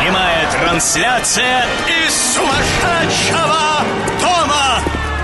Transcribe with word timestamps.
Прямая 0.00 0.50
трансляция 0.50 1.66
из 2.06 2.34
сумасшедшего 2.34 3.84
дома. 4.18 4.80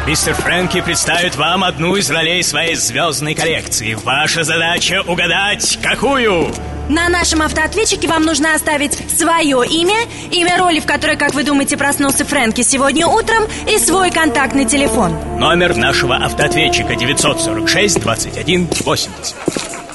Мистер 0.06 0.34
Фрэнки 0.34 0.82
представит 0.82 1.34
вам 1.36 1.64
одну 1.64 1.96
из 1.96 2.10
ролей 2.10 2.42
своей 2.42 2.74
звездной 2.74 3.34
коллекции. 3.34 3.94
Ваша 3.94 4.44
задача 4.44 5.02
угадать, 5.06 5.78
какую? 5.82 6.52
На 6.90 7.08
нашем 7.08 7.40
автоответчике 7.40 8.06
вам 8.06 8.24
нужно 8.24 8.54
оставить 8.54 8.92
свое 9.18 9.66
имя, 9.66 9.96
имя 10.30 10.58
роли, 10.58 10.80
в 10.80 10.86
которой, 10.86 11.16
как 11.16 11.32
вы 11.32 11.42
думаете, 11.42 11.78
проснулся 11.78 12.26
Фрэнки 12.26 12.60
сегодня 12.60 13.06
утром, 13.06 13.44
и 13.66 13.78
свой 13.78 14.10
контактный 14.10 14.66
телефон. 14.66 15.16
Номер 15.38 15.74
нашего 15.74 16.16
автоответчика 16.16 16.96
946 16.96 18.00
21 18.00 18.68
80. 18.84 19.85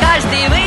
Каждый 0.00 0.48
выходной. 0.48 0.61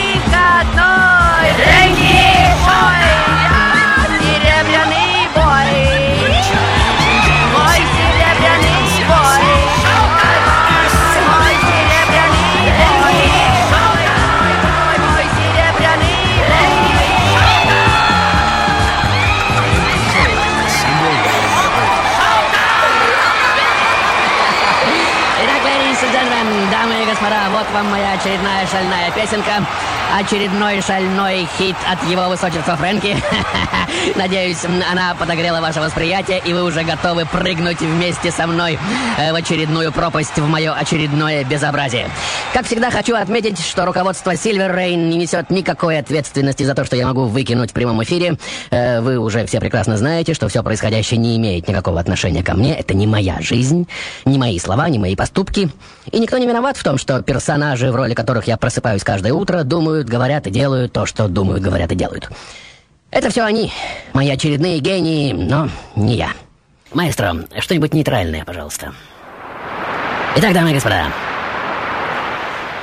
Шальная 28.75 29.09
песенка. 29.11 29.65
Очередной 30.19 30.81
шальной 30.81 31.47
хит 31.57 31.75
от 31.89 32.09
его 32.09 32.27
высочества 32.29 32.75
Фрэнки. 32.75 33.15
Надеюсь, 34.15 34.63
она 34.91 35.15
подогрела 35.15 35.61
ваше 35.61 35.79
восприятие, 35.79 36.41
и 36.45 36.53
вы 36.53 36.63
уже 36.63 36.83
готовы 36.83 37.25
прыгнуть 37.25 37.79
вместе 37.79 38.31
со 38.31 38.47
мной 38.47 38.77
э, 39.17 39.31
в 39.31 39.35
очередную 39.35 39.91
пропасть 39.91 40.37
в 40.37 40.47
мое 40.47 40.73
очередное 40.73 41.43
безобразие. 41.43 42.09
Как 42.53 42.65
всегда, 42.65 42.91
хочу 42.91 43.15
отметить, 43.15 43.59
что 43.59 43.85
руководство 43.85 44.31
Silver 44.31 44.73
Rain 44.73 45.07
не 45.07 45.17
несет 45.17 45.49
никакой 45.49 45.97
ответственности 45.97 46.63
за 46.63 46.75
то, 46.75 46.85
что 46.85 46.95
я 46.95 47.07
могу 47.07 47.25
выкинуть 47.25 47.71
в 47.71 47.73
прямом 47.73 48.03
эфире. 48.03 48.37
Э, 48.71 49.01
Вы 49.01 49.17
уже 49.17 49.45
все 49.45 49.59
прекрасно 49.59 49.97
знаете, 49.97 50.33
что 50.33 50.47
все 50.49 50.63
происходящее 50.63 51.17
не 51.17 51.37
имеет 51.37 51.67
никакого 51.67 51.99
отношения 51.99 52.43
ко 52.43 52.53
мне. 52.53 52.77
Это 52.77 52.93
не 52.93 53.07
моя 53.07 53.37
жизнь, 53.41 53.87
не 54.25 54.37
мои 54.37 54.59
слова, 54.59 54.87
не 54.89 54.99
мои 54.99 55.15
поступки. 55.15 55.69
И 56.11 56.19
никто 56.19 56.37
не 56.37 56.45
виноват 56.45 56.77
в 56.77 56.83
том, 56.83 56.97
что 56.97 57.21
персонажи, 57.21 57.91
в 57.91 57.95
роли 57.95 58.13
которых 58.13 58.47
я 58.47 58.57
просыпаюсь 58.65 59.03
каждое 59.03 59.31
утро, 59.31 59.63
думают, 59.63 60.09
говорят 60.09 60.47
и 60.47 60.49
делают 60.49 60.91
то, 60.91 61.05
что 61.05 61.27
думают, 61.27 61.61
говорят 61.61 61.91
и 61.91 61.95
делают. 61.95 62.31
Это 63.11 63.29
все 63.29 63.43
они, 63.43 63.71
мои 64.11 64.27
очередные 64.27 64.79
гении, 64.79 65.33
но 65.33 65.69
не 65.95 66.15
я. 66.15 66.31
Маэстро, 66.91 67.45
что-нибудь 67.59 67.93
нейтральное, 67.93 68.43
пожалуйста. 68.43 68.95
Итак, 70.37 70.53
дамы 70.53 70.71
и 70.71 70.73
господа, 70.73 71.09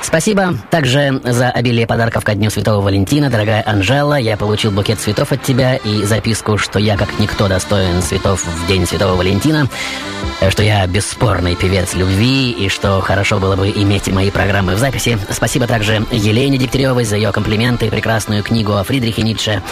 Спасибо 0.03 0.55
также 0.69 1.21
за 1.23 1.49
обилие 1.49 1.87
подарков 1.87 2.23
ко 2.23 2.35
Дню 2.35 2.49
Святого 2.49 2.81
Валентина, 2.81 3.29
дорогая 3.29 3.63
Анжела. 3.65 4.15
Я 4.15 4.37
получил 4.37 4.69
букет 4.69 4.99
цветов 4.99 5.31
от 5.31 5.41
тебя 5.41 5.77
и 5.77 6.03
записку, 6.03 6.57
что 6.57 6.77
я 6.77 6.97
как 6.97 7.19
никто 7.19 7.47
достоин 7.47 8.01
цветов 8.01 8.45
в 8.45 8.67
День 8.67 8.85
Святого 8.85 9.15
Валентина, 9.15 9.67
э, 10.41 10.51
что 10.51 10.61
я 10.61 10.85
бесспорный 10.85 11.55
певец 11.55 11.95
любви 11.95 12.51
и 12.51 12.67
что 12.67 12.99
хорошо 12.99 13.39
было 13.39 13.55
бы 13.55 13.69
иметь 13.69 14.07
мои 14.09 14.29
программы 14.29 14.75
в 14.75 14.77
записи. 14.77 15.17
Спасибо 15.31 15.67
также 15.67 16.05
Елене 16.11 16.57
Дегтяревой 16.57 17.05
за 17.05 17.15
ее 17.15 17.31
комплименты 17.31 17.87
и 17.87 17.89
прекрасную 17.89 18.43
книгу 18.43 18.73
о 18.73 18.83
Фридрихе 18.83 19.21
Ницше. 19.21 19.63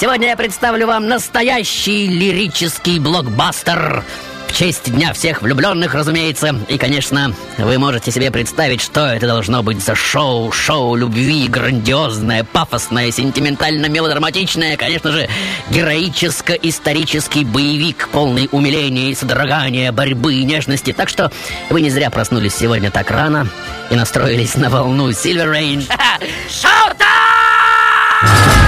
Сегодня 0.00 0.28
я 0.28 0.36
представлю 0.36 0.86
вам 0.86 1.08
настоящий 1.08 2.06
лирический 2.06 2.98
блокбастер 2.98 4.02
в 4.48 4.56
честь 4.56 4.90
Дня 4.92 5.12
всех 5.12 5.42
влюбленных, 5.42 5.94
разумеется. 5.94 6.54
И, 6.68 6.78
конечно, 6.78 7.34
вы 7.58 7.78
можете 7.78 8.10
себе 8.10 8.30
представить, 8.30 8.80
что 8.80 9.06
это 9.06 9.26
должно 9.26 9.62
быть 9.62 9.82
за 9.82 9.94
шоу, 9.94 10.50
шоу 10.50 10.96
любви, 10.96 11.46
грандиозное, 11.48 12.44
пафосное, 12.44 13.10
сентиментально-мелодраматичное, 13.10 14.76
конечно 14.76 15.12
же, 15.12 15.28
героическо-исторический 15.70 17.44
боевик, 17.44 18.08
полный 18.10 18.48
умиления 18.50 19.10
и 19.10 19.14
содрогания, 19.14 19.92
борьбы 19.92 20.34
и 20.34 20.44
нежности. 20.44 20.92
Так 20.92 21.08
что 21.08 21.30
вы 21.70 21.80
не 21.82 21.90
зря 21.90 22.10
проснулись 22.10 22.54
сегодня 22.54 22.90
так 22.90 23.10
рано 23.10 23.48
и 23.90 23.94
настроились 23.94 24.54
на 24.54 24.70
волну 24.70 25.10
Silver 25.10 25.52
Range. 25.52 25.86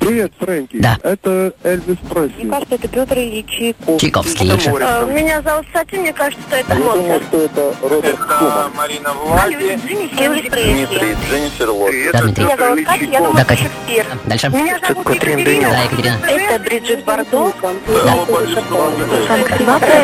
Привет, 0.00 0.32
Фрэнки. 0.38 0.78
Да. 0.80 0.98
Это 1.02 1.54
Эльвис 1.62 1.96
Пресли. 2.10 2.48
кажется, 2.50 2.74
это 2.74 2.88
Петр 2.88 3.18
Ильич 3.18 3.46
Чайков. 3.48 4.00
Чайковский. 4.00 4.50
А, 4.82 5.04
Меня 5.06 5.40
зовут 5.40 5.66
Сатин, 5.72 6.00
мне 6.02 6.12
кажется, 6.12 6.42
что 6.46 6.56
это 6.56 6.72
Я 6.74 6.78
думал, 6.78 6.96
Моцарт. 7.02 7.22
что 7.28 7.36
это 7.38 7.74
Роберт 7.82 8.18
Шуман. 8.18 8.72
Марина 8.76 9.08
Элвис 10.18 10.42
Пресли. 10.50 11.16
Дженнифер 11.30 11.70
Лопес. 11.70 12.12
Да, 12.12 12.20
Дмитрий. 12.22 12.44
Меня 12.44 12.56
зовут 12.56 12.84
Катя, 12.84 13.04
я 13.04 13.18
думаю, 13.18 13.34
Да, 13.36 13.44
Катя. 13.44 13.62
Шекспир. 13.62 14.06
Дальше. 14.26 14.48
Меня 14.50 14.78
зовут 14.86 15.10
Екатерина. 15.14 15.70
Да, 15.70 15.82
Екатерина. 15.84 16.18
Это 16.26 16.64
Бриджит 16.64 17.04
Бардо. 17.04 17.52
Да. 17.62 18.14
Фрэнк 19.26 19.58
Синатра. 19.58 19.94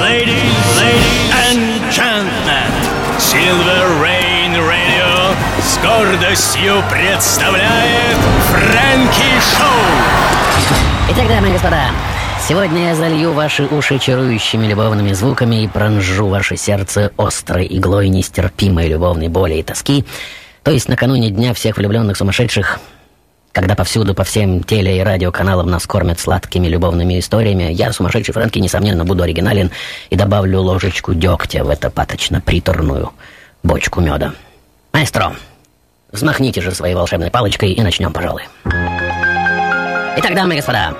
Ladies, 0.00 0.52
ladies 0.76 1.32
and 1.32 1.90
gentlemen, 1.90 2.70
Silver 3.18 3.84
с 4.00 4.13
гордостью 5.84 6.82
представляет 6.90 8.16
Фрэнки 8.48 9.40
Шоу. 9.54 11.10
Итак, 11.10 11.28
дамы 11.28 11.50
и 11.50 11.52
господа, 11.52 11.90
сегодня 12.48 12.88
я 12.88 12.94
залью 12.94 13.34
ваши 13.34 13.64
уши 13.66 13.98
чарующими 13.98 14.66
любовными 14.66 15.12
звуками 15.12 15.64
и 15.64 15.68
пронжу 15.68 16.28
ваше 16.28 16.56
сердце 16.56 17.12
острой 17.18 17.66
иглой 17.68 18.08
нестерпимой 18.08 18.88
любовной 18.88 19.28
боли 19.28 19.56
и 19.56 19.62
тоски. 19.62 20.06
То 20.62 20.70
есть 20.70 20.88
накануне 20.88 21.28
Дня 21.30 21.52
всех 21.52 21.76
влюбленных 21.76 22.16
сумасшедших 22.16 22.80
когда 23.52 23.76
повсюду, 23.76 24.14
по 24.14 24.24
всем 24.24 24.64
теле- 24.64 24.98
и 24.98 25.00
радиоканалам 25.00 25.70
нас 25.70 25.86
кормят 25.86 26.18
сладкими 26.18 26.66
любовными 26.66 27.20
историями, 27.20 27.70
я, 27.70 27.92
сумасшедший 27.92 28.34
Фрэнки, 28.34 28.58
несомненно, 28.58 29.04
буду 29.04 29.22
оригинален 29.22 29.70
и 30.10 30.16
добавлю 30.16 30.60
ложечку 30.60 31.14
дегтя 31.14 31.62
в 31.62 31.68
эту 31.68 31.88
паточно-приторную 31.88 33.12
бочку 33.62 34.00
меда. 34.00 34.32
Маэстро, 34.92 35.34
взмахните 36.14 36.60
же 36.60 36.72
своей 36.72 36.94
волшебной 36.94 37.30
палочкой 37.30 37.72
и 37.72 37.82
начнем, 37.82 38.12
пожалуй. 38.12 38.44
Итак, 40.16 40.34
дамы 40.34 40.54
и 40.54 40.56
господа, 40.56 40.94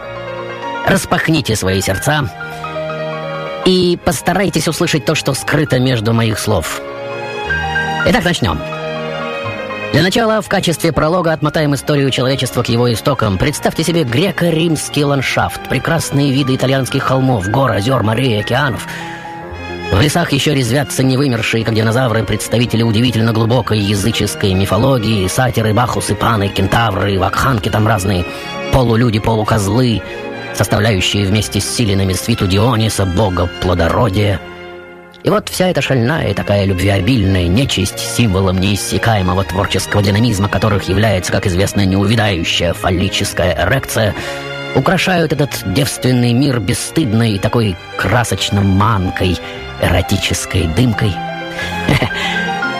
распахните 0.86 1.56
свои 1.56 1.80
сердца 1.80 2.28
и 3.64 3.98
постарайтесь 4.04 4.68
услышать 4.68 5.04
то, 5.06 5.14
что 5.14 5.32
скрыто 5.32 5.78
между 5.78 6.12
моих 6.12 6.38
слов. 6.38 6.82
Итак, 8.06 8.24
начнем. 8.24 8.58
Для 9.92 10.02
начала, 10.02 10.42
в 10.42 10.48
качестве 10.48 10.92
пролога 10.92 11.32
отмотаем 11.32 11.72
историю 11.74 12.10
человечества 12.10 12.64
к 12.64 12.68
его 12.68 12.92
истокам. 12.92 13.38
Представьте 13.38 13.84
себе 13.84 14.02
греко-римский 14.02 15.04
ландшафт, 15.04 15.68
прекрасные 15.68 16.32
виды 16.32 16.56
итальянских 16.56 17.04
холмов, 17.04 17.48
гор, 17.48 17.70
озер, 17.70 18.02
морей, 18.02 18.40
океанов. 18.40 18.86
В 19.94 20.00
лесах 20.00 20.32
еще 20.32 20.52
резвятся 20.52 21.04
невымершие, 21.04 21.64
как 21.64 21.74
динозавры, 21.74 22.24
представители 22.24 22.82
удивительно 22.82 23.32
глубокой 23.32 23.78
языческой 23.78 24.52
мифологии, 24.52 25.28
сатиры, 25.28 25.72
бахусы, 25.72 26.16
паны, 26.16 26.48
кентавры, 26.48 27.16
вакханки 27.16 27.68
там 27.68 27.86
разные, 27.86 28.26
полулюди, 28.72 29.20
полукозлы, 29.20 30.02
составляющие 30.52 31.24
вместе 31.24 31.60
с 31.60 31.76
силинами 31.76 32.12
свиту 32.12 32.48
Диониса, 32.48 33.06
бога 33.06 33.48
плодородия– 33.62 34.40
и 35.24 35.30
вот 35.30 35.48
вся 35.48 35.68
эта 35.68 35.80
шальная 35.80 36.32
и 36.32 36.34
такая 36.34 36.66
любвеобильная 36.66 37.48
нечисть, 37.48 37.98
символом 37.98 38.58
неиссякаемого 38.58 39.42
творческого 39.44 40.02
динамизма 40.02 40.50
которых 40.50 40.86
является, 40.86 41.32
как 41.32 41.46
известно, 41.46 41.86
неувидающая 41.86 42.74
фаллическая 42.74 43.56
эрекция, 43.64 44.14
украшают 44.74 45.32
этот 45.32 45.62
девственный 45.72 46.32
мир 46.32 46.60
бесстыдной 46.60 47.32
и 47.32 47.38
такой 47.38 47.76
красочно 47.96 48.62
манкой, 48.62 49.38
эротической 49.80 50.66
дымкой. 50.68 51.12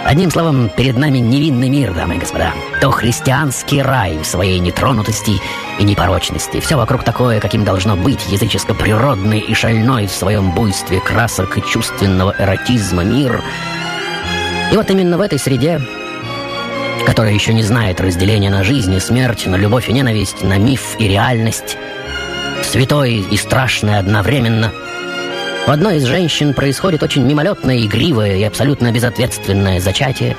Одним 0.04 0.30
словом, 0.30 0.68
перед 0.68 0.98
нами 0.98 1.18
невинный 1.18 1.70
мир, 1.70 1.94
дамы 1.94 2.16
и 2.16 2.18
господа. 2.18 2.52
То 2.80 2.90
христианский 2.90 3.80
рай 3.80 4.18
в 4.18 4.26
своей 4.26 4.58
нетронутости 4.58 5.40
и 5.78 5.82
непорочности. 5.84 6.60
Все 6.60 6.76
вокруг 6.76 7.04
такое, 7.04 7.40
каким 7.40 7.64
должно 7.64 7.96
быть, 7.96 8.20
языческо-природный 8.28 9.38
и 9.38 9.54
шальной 9.54 10.06
в 10.06 10.12
своем 10.12 10.50
буйстве 10.50 11.00
красок 11.00 11.56
и 11.56 11.62
чувственного 11.62 12.34
эротизма 12.38 13.02
мир. 13.02 13.42
И 14.72 14.76
вот 14.76 14.90
именно 14.90 15.16
в 15.16 15.22
этой 15.22 15.38
среде, 15.38 15.80
которая 17.06 17.32
еще 17.32 17.52
не 17.52 17.62
знает 17.62 18.00
разделения 18.00 18.50
на 18.50 18.64
жизнь 18.64 18.94
и 18.94 19.00
смерть, 19.00 19.46
на 19.46 19.56
любовь 19.56 19.88
и 19.88 19.92
ненависть, 19.92 20.42
на 20.42 20.58
миф 20.58 20.96
и 20.98 21.08
реальность, 21.08 21.76
святой 22.62 23.24
и 23.30 23.36
страшное 23.36 23.98
одновременно– 23.98 24.72
у 25.66 25.70
одной 25.70 25.96
из 25.96 26.04
женщин 26.04 26.52
происходит 26.52 27.02
очень 27.02 27.22
мимолетное, 27.22 27.78
игривое 27.78 28.36
и 28.36 28.42
абсолютно 28.42 28.92
безответственное 28.92 29.80
зачатие. 29.80 30.36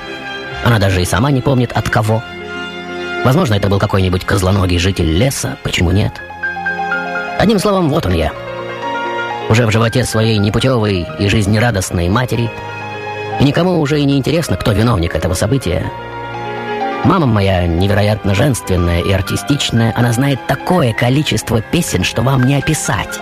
Она 0.64 0.78
даже 0.78 1.02
и 1.02 1.04
сама 1.04 1.32
не 1.32 1.40
помнит 1.40 1.72
от 1.72 1.88
кого. 1.88 2.22
Возможно, 3.24 3.54
это 3.54 3.68
был 3.68 3.80
какой-нибудь 3.80 4.24
козлоногий 4.24 4.78
житель 4.78 5.10
леса, 5.10 5.56
почему 5.64 5.90
нет? 5.90 6.12
Одним 7.40 7.58
словом, 7.58 7.88
вот 7.88 8.06
он 8.06 8.12
я. 8.12 8.32
Уже 9.48 9.66
в 9.66 9.72
животе 9.72 10.04
своей 10.04 10.38
непутевой 10.38 11.04
и 11.18 11.28
жизнерадостной 11.28 12.08
матери. 12.08 12.48
И 13.40 13.44
никому 13.44 13.80
уже 13.80 14.00
и 14.00 14.04
не 14.04 14.18
интересно, 14.18 14.56
кто 14.56 14.70
виновник 14.70 15.16
этого 15.16 15.34
события. 15.34 15.90
Мама 17.04 17.26
моя 17.26 17.66
невероятно 17.66 18.34
женственная 18.34 19.00
и 19.00 19.12
артистичная, 19.12 19.92
она 19.96 20.12
знает 20.12 20.46
такое 20.46 20.92
количество 20.92 21.60
песен, 21.60 22.02
что 22.02 22.22
вам 22.22 22.44
не 22.44 22.56
описать. 22.56 23.20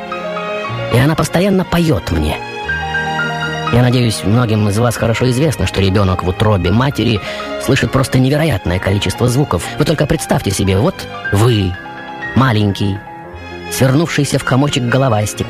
И 0.95 0.99
она 0.99 1.15
постоянно 1.15 1.65
поет 1.65 2.11
мне. 2.11 2.37
Я 3.73 3.83
надеюсь, 3.83 4.23
многим 4.25 4.69
из 4.69 4.79
вас 4.79 4.97
хорошо 4.97 5.29
известно, 5.31 5.67
что 5.67 5.81
ребенок 5.81 6.23
в 6.23 6.29
утробе 6.29 6.71
матери 6.71 7.21
слышит 7.61 7.91
просто 7.91 8.21
невероятное 8.21 8.79
количество 8.79 9.29
звуков. 9.29 9.65
Вы 9.79 9.85
только 9.85 10.07
представьте 10.07 10.53
себе, 10.53 10.79
вот 10.79 10.95
вы, 11.33 11.73
маленький, 12.37 12.99
свернувшийся 13.73 14.39
в 14.39 14.45
комочек 14.45 14.85
головастик, 14.85 15.49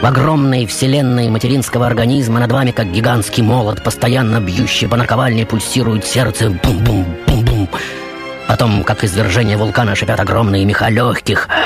в 0.00 0.04
огромной 0.04 0.66
вселенной 0.66 1.28
материнского 1.28 1.86
организма 1.86 2.40
над 2.40 2.52
вами, 2.52 2.70
как 2.70 2.90
гигантский 2.90 3.42
молот, 3.42 3.82
постоянно 3.82 4.40
бьющий 4.40 4.88
по 4.88 4.96
наковальне, 4.96 5.46
пульсирует 5.46 6.04
сердце 6.04 6.50
бум-бум-бум-бум. 6.50 7.68
Потом, 8.48 8.82
как 8.82 9.04
извержение 9.04 9.56
вулкана, 9.56 9.94
шипят 9.94 10.18
огромные 10.18 10.64
меха 10.64 10.88
легких— 10.88 11.48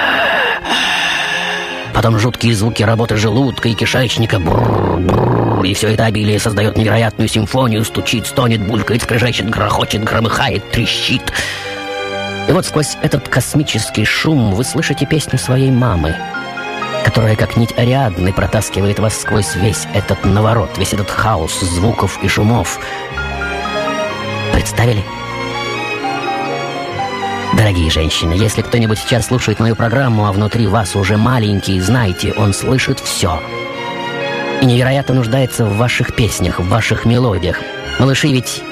Потом 1.94 2.18
жуткие 2.18 2.54
звуки 2.56 2.82
работы 2.82 3.16
желудка 3.16 3.68
и 3.68 3.74
кишечника. 3.74 4.40
Бррр, 4.40 4.98
бррр, 4.98 5.64
и 5.64 5.72
все 5.74 5.90
это 5.90 6.06
обилие 6.06 6.40
создает 6.40 6.76
невероятную 6.76 7.28
симфонию. 7.28 7.84
Стучит, 7.84 8.26
стонет, 8.26 8.66
булькает, 8.66 9.04
скрежещет, 9.04 9.48
грохочет, 9.48 10.02
громыхает, 10.02 10.68
трещит. 10.72 11.22
И 12.48 12.52
вот 12.52 12.66
сквозь 12.66 12.98
этот 13.00 13.28
космический 13.28 14.04
шум 14.04 14.52
вы 14.54 14.64
слышите 14.64 15.06
песню 15.06 15.38
своей 15.38 15.70
мамы, 15.70 16.16
которая 17.04 17.36
как 17.36 17.56
нить 17.56 17.74
Ариадны 17.76 18.32
протаскивает 18.32 18.98
вас 18.98 19.20
сквозь 19.20 19.54
весь 19.54 19.86
этот 19.92 20.24
наворот, 20.24 20.78
весь 20.78 20.94
этот 20.94 21.10
хаос 21.10 21.60
звуков 21.60 22.18
и 22.22 22.28
шумов. 22.28 22.80
Представили? 24.52 25.04
Дорогие 27.56 27.90
женщины, 27.90 28.32
если 28.32 28.62
кто-нибудь 28.62 28.98
сейчас 28.98 29.26
слушает 29.26 29.60
мою 29.60 29.76
программу, 29.76 30.26
а 30.26 30.32
внутри 30.32 30.66
вас 30.66 30.96
уже 30.96 31.16
маленький, 31.16 31.78
знайте, 31.78 32.32
он 32.32 32.52
слышит 32.52 32.98
все. 32.98 33.40
И 34.60 34.66
невероятно 34.66 35.14
нуждается 35.14 35.66
в 35.66 35.76
ваших 35.76 36.16
песнях, 36.16 36.58
в 36.58 36.68
ваших 36.68 37.04
мелодиях. 37.04 37.58
Малыши 38.00 38.28
ведь 38.28 38.62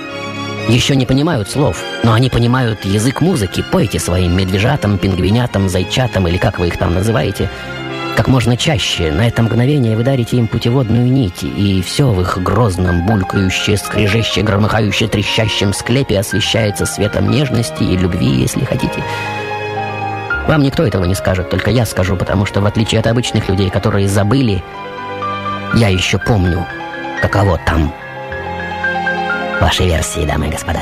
еще 0.69 0.96
не 0.96 1.06
понимают 1.06 1.50
слов, 1.50 1.82
но 2.02 2.12
они 2.12 2.31
понимают 2.31 2.84
язык 2.84 3.20
музыки. 3.20 3.64
Пойте 3.70 4.00
своим 4.00 4.37
медвежатам, 4.37 4.99
пингвинятам, 4.99 5.69
зайчатам 5.69 6.26
или 6.26 6.38
как 6.38 6.58
вы 6.58 6.69
их 6.69 6.79
там 6.79 6.94
называете– 6.94 7.50
как 8.17 8.29
можно 8.29 8.56
чаще 8.56 9.11
на 9.11 9.26
это 9.26 9.43
мгновение 9.43 9.97
вы 9.97 10.05
дарите 10.05 10.37
им 10.37 10.47
путеводную 10.47 11.06
нить, 11.06 11.43
и 11.43 11.82
все 11.82 12.11
в 12.11 12.20
их 12.20 12.38
грозном, 12.43 13.06
булькающе, 13.06 13.76
скрежеще, 13.76 14.43
громыхающе, 14.43 15.09
трещащем 15.09 15.73
склепе 15.73 16.19
освещается 16.19 16.87
светом 16.87 17.31
нежности 17.31 17.82
и 17.82 17.97
любви, 17.97 18.29
если 18.29 18.64
хотите. 18.64 19.03
Вам 20.47 20.62
никто 20.62 20.85
этого 20.85 21.05
не 21.05 21.14
скажет, 21.14 21.50
только 21.50 21.70
я 21.70 21.86
скажу, 21.86 22.17
потому 22.17 22.46
что, 22.46 22.60
в 22.60 22.67
отличие 22.67 23.01
от 23.01 23.06
обычных 23.06 23.48
людей, 23.48 23.70
которые 23.70 24.08
забыли, 24.08 24.63
я 25.75 25.89
еще 25.89 26.19
помню, 26.19 26.67
каково 27.20 27.58
там. 27.65 27.93
Ваши 29.60 29.84
версии, 29.84 30.27
дамы 30.27 30.48
и 30.48 30.51
господа. 30.51 30.81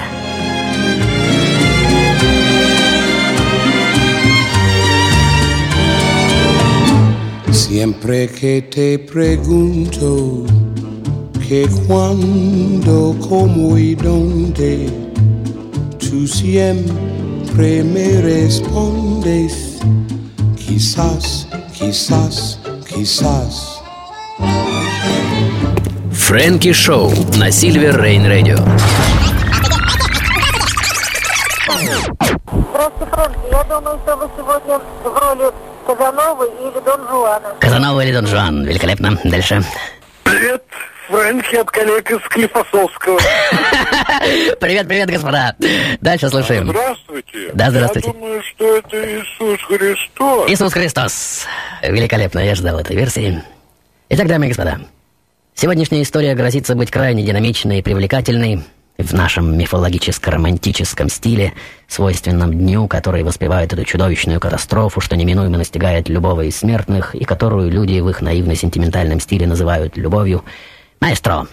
Siempre 7.53 8.29
que 8.29 8.63
te 8.63 8.99
pregunto 8.99 10.45
que 11.49 11.69
cuando 11.87 13.17
cómo 13.29 13.77
y 13.77 13.95
dónde, 13.97 14.89
tú 15.99 16.27
siempre 16.27 17.83
me 17.83 18.21
respondes, 18.23 19.79
quizás, 20.57 21.49
quizás, 21.77 22.61
quizás. 22.89 23.83
Frankie 26.13 26.73
Show, 26.73 27.13
на 27.39 27.51
Silver 27.51 27.97
Rain 27.97 28.29
Radio. 28.29 28.57
Здравствуйте, 32.71 33.41
Я 33.51 33.65
думаю, 33.65 33.99
что 34.05 34.17
вы 34.17 34.29
сегодня 34.37 34.79
в 34.79 35.19
роли 35.19 35.70
Казановы 35.95 36.47
или 36.47 36.81
Дон 36.85 37.09
Жуана. 37.09 37.49
Казанова 37.61 38.01
или 38.01 38.13
Дон 38.13 38.27
Жуан. 38.27 38.65
Великолепно. 38.65 39.19
Дальше. 39.25 39.63
Привет, 40.23 40.63
Фрэнки 41.09 41.57
от 41.57 41.71
коллег 41.71 42.11
из 42.11 42.21
Склифосовского. 42.27 43.19
Привет, 44.61 44.87
привет, 44.87 45.11
господа. 45.11 45.57
Дальше 46.01 46.29
слушаем. 46.29 46.69
Здравствуйте. 46.69 47.51
Да, 47.55 47.71
здравствуйте. 47.71 48.09
Я 48.09 48.15
думаю, 48.15 48.43
что 48.43 48.77
это 48.77 49.19
Иисус 49.19 49.61
Христос. 49.63 50.51
Иисус 50.51 50.73
Христос. 50.73 51.47
Великолепно, 51.83 52.39
я 52.41 52.55
ждал 52.55 52.79
этой 52.79 52.95
версии. 52.95 53.43
Итак, 54.11 54.29
дамы 54.29 54.47
и 54.47 54.49
господа, 54.51 54.81
сегодняшняя 55.55 56.03
история 56.03 56.35
грозится 56.35 56.75
быть 56.75 56.91
крайне 56.91 57.25
динамичной 57.25 57.79
и 57.81 57.83
привлекательной 57.83 58.63
в 59.03 59.13
нашем 59.13 59.57
мифологическо-романтическом 59.57 61.09
стиле, 61.09 61.53
свойственном 61.89 62.53
дню, 62.53 62.87
который 62.89 63.23
воспевает 63.23 63.73
эту 63.73 63.85
чудовищную 63.85 64.41
катастрофу, 64.41 65.01
что 65.01 65.17
неминуемо 65.17 65.59
настигает 65.59 66.09
любого 66.09 66.43
из 66.43 66.57
смертных, 66.57 67.15
и 67.15 67.25
которую 67.25 67.71
люди 67.71 68.01
в 68.01 68.09
их 68.09 68.21
наивно-сентиментальном 68.21 69.21
стиле 69.21 69.47
называют 69.47 69.97
любовью. 69.97 70.45
Маэстро, 71.01 71.47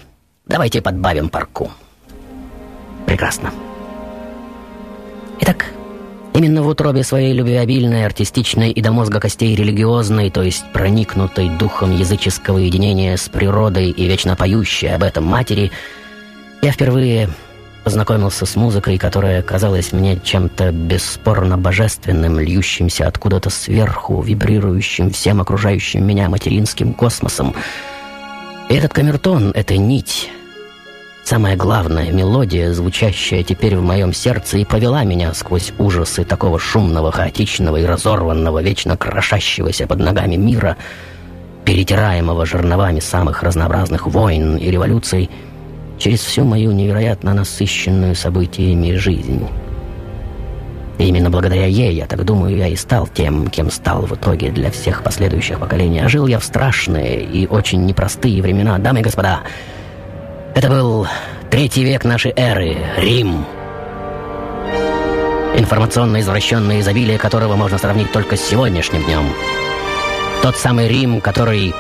давайте 0.45 0.81
подбавим 0.81 1.29
парку. 1.29 1.71
Прекрасно. 3.05 3.51
Итак, 5.39 5.65
Именно 6.37 6.61
в 6.61 6.67
утробе 6.67 7.01
своей 7.01 7.33
любвеобильной, 7.33 8.05
артистичной 8.05 8.69
и 8.69 8.79
до 8.79 8.91
мозга 8.91 9.19
костей 9.19 9.55
религиозной, 9.55 10.29
то 10.29 10.43
есть 10.43 10.71
проникнутой 10.71 11.49
духом 11.49 11.97
языческого 11.97 12.59
единения 12.59 13.17
с 13.17 13.27
природой 13.27 13.89
и 13.89 14.05
вечно 14.05 14.35
поющей 14.35 14.93
об 14.93 15.01
этом 15.01 15.23
матери, 15.23 15.71
я 16.67 16.73
впервые 16.73 17.29
познакомился 17.85 18.45
с 18.45 18.57
музыкой, 18.57 18.97
которая 18.97 19.41
казалась 19.41 19.93
мне 19.93 20.19
чем-то 20.21 20.73
бесспорно 20.73 21.57
божественным, 21.57 22.41
льющимся 22.41 23.07
откуда-то 23.07 23.49
сверху, 23.49 24.21
вибрирующим 24.21 25.11
всем 25.11 25.39
окружающим 25.39 26.05
меня 26.05 26.27
материнским 26.27 26.93
космосом. 26.93 27.55
И 28.67 28.75
этот 28.75 28.91
камертон, 28.91 29.53
эта 29.55 29.77
нить, 29.77 30.29
самая 31.23 31.55
главная 31.55 32.11
мелодия, 32.11 32.73
звучащая 32.73 33.43
теперь 33.43 33.77
в 33.77 33.81
моем 33.81 34.11
сердце, 34.11 34.57
и 34.57 34.65
повела 34.65 35.05
меня 35.05 35.33
сквозь 35.33 35.71
ужасы 35.77 36.25
такого 36.25 36.59
шумного, 36.59 37.13
хаотичного 37.13 37.77
и 37.77 37.85
разорванного, 37.85 38.61
вечно 38.61 38.97
крошащегося 38.97 39.87
под 39.87 39.99
ногами 39.99 40.35
мира, 40.35 40.75
перетираемого 41.63 42.45
жерновами 42.45 42.99
самых 42.99 43.41
разнообразных 43.41 44.05
войн 44.05 44.57
и 44.57 44.69
революций— 44.69 45.29
через 45.97 46.21
всю 46.21 46.43
мою 46.43 46.71
невероятно 46.71 47.33
насыщенную 47.33 48.15
событиями 48.15 48.93
жизнь. 48.95 49.47
И 50.97 51.05
именно 51.05 51.29
благодаря 51.29 51.65
ей, 51.65 51.93
я 51.93 52.07
так 52.07 52.25
думаю, 52.25 52.57
я 52.57 52.67
и 52.67 52.75
стал 52.75 53.07
тем, 53.07 53.49
кем 53.49 53.69
стал 53.69 54.01
в 54.01 54.13
итоге 54.13 54.49
для 54.49 54.71
всех 54.71 55.03
последующих 55.03 55.59
поколений. 55.59 55.99
А 55.99 56.09
жил 56.09 56.25
я 56.25 56.39
в 56.39 56.43
страшные 56.43 57.21
и 57.21 57.45
очень 57.45 57.85
непростые 57.85 58.41
времена, 58.41 58.77
дамы 58.79 59.01
и 59.01 59.03
господа. 59.03 59.41
Это 60.55 60.69
был 60.69 61.07
третий 61.51 61.83
век 61.83 62.03
нашей 62.03 62.33
эры, 62.35 62.77
Рим. 62.97 63.45
Информационно 65.55 66.19
извращенное 66.19 66.81
изобилие 66.81 67.19
которого 67.19 67.55
можно 67.55 67.77
сравнить 67.77 68.11
только 68.11 68.35
с 68.35 68.41
сегодняшним 68.41 69.03
днем. 69.03 69.25
Тот 70.41 70.55
самый 70.55 70.87
Рим, 70.87 71.21
который 71.21 71.73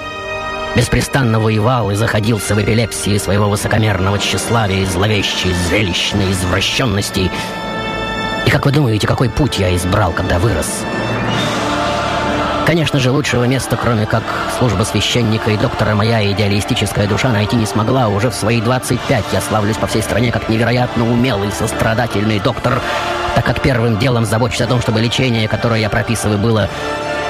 беспрестанно 0.77 1.39
воевал 1.39 1.89
и 1.89 1.95
заходился 1.95 2.53
в 2.53 2.61
эпилепсии 2.61 3.17
своего 3.17 3.49
высокомерного 3.49 4.19
тщеславия 4.19 4.83
и 4.83 4.85
зловещей, 4.85 5.51
зрелищной 5.67 6.31
извращенности. 6.31 7.31
И 8.45 8.49
как 8.51 8.65
вы 8.65 8.71
думаете, 8.71 9.07
какой 9.07 9.27
путь 9.27 9.57
я 9.57 9.75
избрал, 9.75 10.11
когда 10.11 10.37
вырос? 10.37 10.85
Конечно 12.67 12.99
же, 12.99 13.09
лучшего 13.09 13.45
места, 13.45 13.75
кроме 13.75 14.05
как 14.05 14.23
служба 14.59 14.83
священника 14.83 15.49
и 15.49 15.57
доктора, 15.57 15.95
моя 15.95 16.31
идеалистическая 16.31 17.07
душа 17.07 17.29
найти 17.29 17.55
не 17.55 17.65
смогла. 17.65 18.09
Уже 18.09 18.29
в 18.29 18.35
свои 18.35 18.61
25 18.61 19.25
я 19.33 19.41
славлюсь 19.41 19.77
по 19.77 19.87
всей 19.87 20.03
стране 20.03 20.31
как 20.31 20.47
невероятно 20.47 21.09
умелый, 21.09 21.51
сострадательный 21.51 22.39
доктор, 22.39 22.81
так 23.33 23.45
как 23.45 23.61
первым 23.61 23.97
делом 23.97 24.25
забочусь 24.25 24.61
о 24.61 24.67
том, 24.67 24.81
чтобы 24.81 25.01
лечение, 25.01 25.47
которое 25.47 25.79
я 25.79 25.89
прописываю, 25.89 26.37
было 26.37 26.69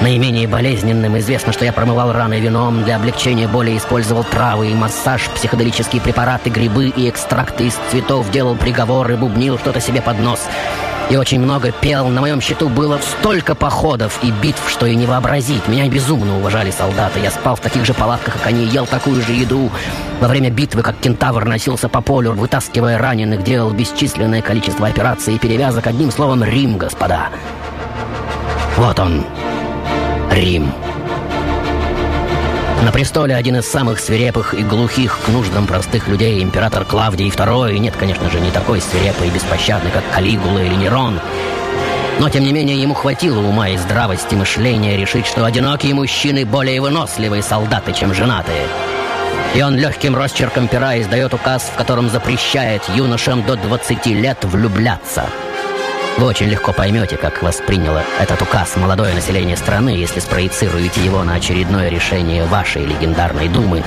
наименее 0.02 0.48
болезненным. 0.48 1.18
Известно, 1.20 1.54
что 1.54 1.66
я 1.66 1.74
промывал 1.74 2.12
раны 2.12 2.40
вином, 2.40 2.84
для 2.84 2.96
облегчения 2.98 3.48
боли 3.48 3.78
использовал 3.78 4.24
травы 4.24 4.72
и 4.72 4.74
массаж, 4.74 5.30
психоделические 5.36 6.02
препараты, 6.02 6.50
грибы 6.50 6.88
и 6.90 7.10
экстракты 7.10 7.68
из 7.68 7.78
цветов, 7.90 8.30
делал 8.32 8.56
приговоры, 8.56 9.18
бубнил 9.18 9.58
что-то 9.58 9.80
себе 9.82 10.02
под 10.02 10.20
нос. 10.20 10.42
И 11.10 11.16
очень 11.16 11.40
много 11.40 11.72
пел. 11.72 12.10
На 12.10 12.20
моем 12.20 12.42
счету 12.42 12.68
было 12.68 13.00
столько 13.00 13.56
походов 13.56 14.20
и 14.24 14.32
битв, 14.32 14.70
что 14.70 14.86
и 14.86 14.94
не 14.94 15.06
вообразить. 15.06 15.66
Меня 15.70 15.88
безумно 15.88 16.38
уважали 16.38 16.70
солдаты. 16.70 17.22
Я 17.22 17.32
спал 17.32 17.56
в 17.56 17.62
таких 17.62 17.86
же 17.86 17.94
палатках, 17.94 18.34
как 18.34 18.48
они, 18.48 18.66
ел 18.66 18.86
такую 18.86 19.22
же 19.22 19.32
еду. 19.32 19.72
Во 20.20 20.28
время 20.28 20.50
битвы, 20.50 20.82
как 20.82 20.98
кентавр, 20.98 21.46
носился 21.46 21.88
по 21.88 22.02
полю, 22.02 22.34
вытаскивая 22.34 22.98
раненых, 22.98 23.44
делал 23.44 23.72
бесчисленное 23.72 24.42
количество 24.42 24.88
операций 24.88 25.36
и 25.36 25.40
перевязок. 25.40 25.88
Одним 25.88 26.12
словом, 26.12 26.44
Рим, 26.44 26.78
господа. 26.78 27.30
Вот 28.76 29.00
он, 29.00 29.24
Рим. 30.38 30.72
На 32.84 32.92
престоле 32.92 33.36
один 33.36 33.58
из 33.58 33.66
самых 33.66 34.00
свирепых 34.00 34.54
и 34.54 34.62
глухих 34.62 35.20
к 35.26 35.30
нуждам 35.30 35.66
простых 35.66 36.08
людей 36.08 36.44
император 36.44 36.86
Клавдий 36.86 37.30
II. 37.30 37.78
Нет, 37.80 37.96
конечно 37.98 38.30
же, 38.30 38.40
не 38.40 38.52
такой 38.52 38.80
свирепый 38.80 39.30
и 39.30 39.32
беспощадный, 39.32 39.90
как 39.90 40.04
Калигула 40.14 40.60
или 40.60 40.76
Нерон. 40.76 41.20
Но, 42.20 42.30
тем 42.30 42.44
не 42.44 42.54
менее, 42.54 42.80
ему 42.80 42.94
хватило 42.94 43.40
ума 43.40 43.70
и 43.70 43.78
здравости 43.78 44.36
мышления 44.36 44.96
решить, 44.96 45.26
что 45.26 45.44
одинокие 45.44 45.96
мужчины 45.96 46.46
более 46.46 46.82
выносливые 46.82 47.42
солдаты, 47.42 47.94
чем 47.94 48.14
женатые. 48.14 48.68
И 49.56 49.62
он 49.64 49.76
легким 49.76 50.16
росчерком 50.16 50.68
пера 50.68 51.00
издает 51.02 51.34
указ, 51.34 51.64
в 51.74 51.78
котором 51.78 52.10
запрещает 52.10 52.84
юношам 52.94 53.44
до 53.44 53.56
20 53.56 54.06
лет 54.08 54.38
влюбляться– 54.44 55.26
вы 56.18 56.26
очень 56.26 56.48
легко 56.48 56.74
поймете, 56.74 57.16
как 57.16 57.44
восприняло 57.44 58.04
этот 58.20 58.42
указ 58.42 58.76
молодое 58.76 59.14
население 59.14 59.56
страны, 59.56 59.90
если 59.90 60.20
спроецируете 60.20 61.04
его 61.04 61.24
на 61.24 61.36
очередное 61.36 61.90
решение 61.90 62.46
вашей 62.46 62.86
легендарной 62.86 63.48
Думы. 63.48 63.84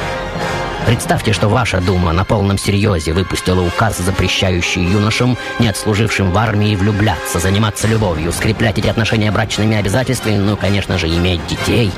Представьте, 0.87 1.33
что 1.33 1.49
ваша 1.49 1.81
Дума 1.81 2.13
на 2.13 2.25
полном 2.25 2.57
серьезе 2.57 3.13
выпустила 3.13 3.61
указ, 3.61 3.99
запрещающий 3.99 4.83
юношам, 4.83 5.37
не 5.59 5.69
отслужившим 5.69 6.31
в 6.31 6.39
армии, 6.39 6.77
влюбляться, 6.77 7.39
заниматься 7.39 7.87
любовью, 7.87 8.33
скреплять 8.33 8.79
эти 8.79 8.87
отношения 8.87 9.31
брачными 9.31 9.77
обязательствами, 9.77 10.37
ну, 10.37 10.57
конечно 10.57 10.99
же, 10.99 11.09
иметь 11.09 11.45
детей. 11.47 11.93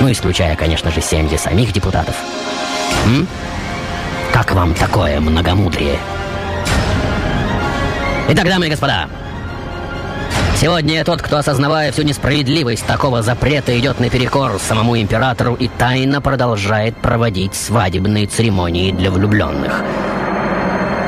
Ну, 0.00 0.10
исключая, 0.10 0.56
конечно 0.56 0.90
же, 0.90 1.00
семьи 1.00 1.36
самих 1.36 1.72
депутатов. 1.72 2.16
М? 3.06 3.26
Как 4.32 4.52
вам 4.52 4.74
такое 4.74 5.20
многомудрие? 5.20 5.98
Итак, 8.28 8.46
дамы 8.46 8.66
и 8.66 8.70
господа, 8.70 9.08
Сегодня 10.58 10.94
я 10.94 11.04
тот, 11.04 11.20
кто, 11.20 11.36
осознавая 11.36 11.92
всю 11.92 12.00
несправедливость 12.00 12.86
такого 12.86 13.20
запрета, 13.20 13.78
идет 13.78 14.00
наперекор 14.00 14.58
самому 14.58 14.98
императору 14.98 15.54
и 15.54 15.68
тайно 15.68 16.22
продолжает 16.22 16.96
проводить 16.96 17.54
свадебные 17.54 18.26
церемонии 18.26 18.90
для 18.90 19.10
влюбленных. 19.10 19.82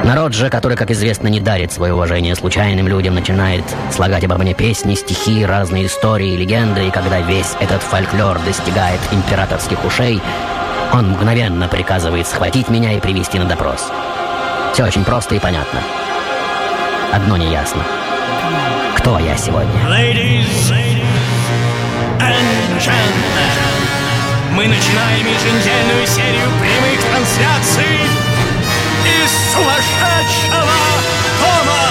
Народ 0.05 0.35
же, 0.35 0.51
который, 0.51 0.77
как 0.77 0.91
известно, 0.91 1.29
не 1.29 1.41
дарит 1.41 1.73
свое 1.73 1.95
уважение 1.95 2.37
случайным 2.37 2.89
людям, 2.89 3.15
начинает 3.15 3.65
слагать 3.91 4.23
обо 4.25 4.37
мне 4.37 4.53
песни, 4.53 4.95
стихи, 4.95 5.47
разные 5.47 5.87
истории, 5.87 6.37
легенды, 6.37 6.87
и 6.87 6.91
когда 6.91 7.21
весь 7.23 7.57
этот 7.59 7.83
фольклор 7.83 8.39
достигает 8.45 9.01
императорских 9.13 9.83
ушей, 9.83 10.21
он 10.93 11.13
мгновенно 11.13 11.69
приказывает 11.69 12.27
схватить 12.27 12.69
меня 12.69 12.93
и 12.93 13.01
привести 13.01 13.39
на 13.39 13.47
допрос. 13.47 13.87
Все 14.75 14.85
очень 14.85 15.05
просто 15.05 15.37
и 15.37 15.39
понятно. 15.39 15.81
Одно 17.15 17.39
неясно— 17.39 17.83
кто 19.09 19.19
я 19.21 19.35
сегодня? 19.39 19.73
Ladies 19.89 20.69
and 22.21 22.77
gentlemen, 22.77 23.49
мы 24.53 24.69
начинаем 24.69 25.25
еженедельную 25.25 26.07
серию 26.07 26.45
прямых 26.61 27.01
трансляций 27.01 28.05
из 29.09 29.31
сумасшедшего 29.49 30.77
дома. 31.41 31.89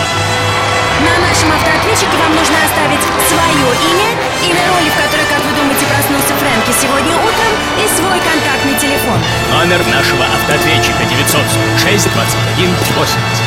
На 1.01 1.25
нашем 1.25 1.49
автоответчике 1.57 2.13
вам 2.21 2.35
нужно 2.37 2.57
оставить 2.61 3.01
свое 3.01 3.65
имя, 3.65 4.09
имя 4.53 4.61
роли, 4.77 4.89
в 4.93 4.97
которой, 5.01 5.25
как 5.25 5.41
вы 5.41 5.57
думаете, 5.57 5.89
проснулся 5.89 6.37
Фрэнки 6.37 6.69
сегодня 6.69 7.17
утром, 7.17 7.53
и 7.81 7.87
свой 7.97 8.21
контактный 8.21 8.77
телефон. 8.77 9.17
Номер 9.57 9.81
нашего 9.89 10.21
автоответчика 10.37 11.01
946 11.09 12.13
21 12.13 12.75
80. 12.93 13.46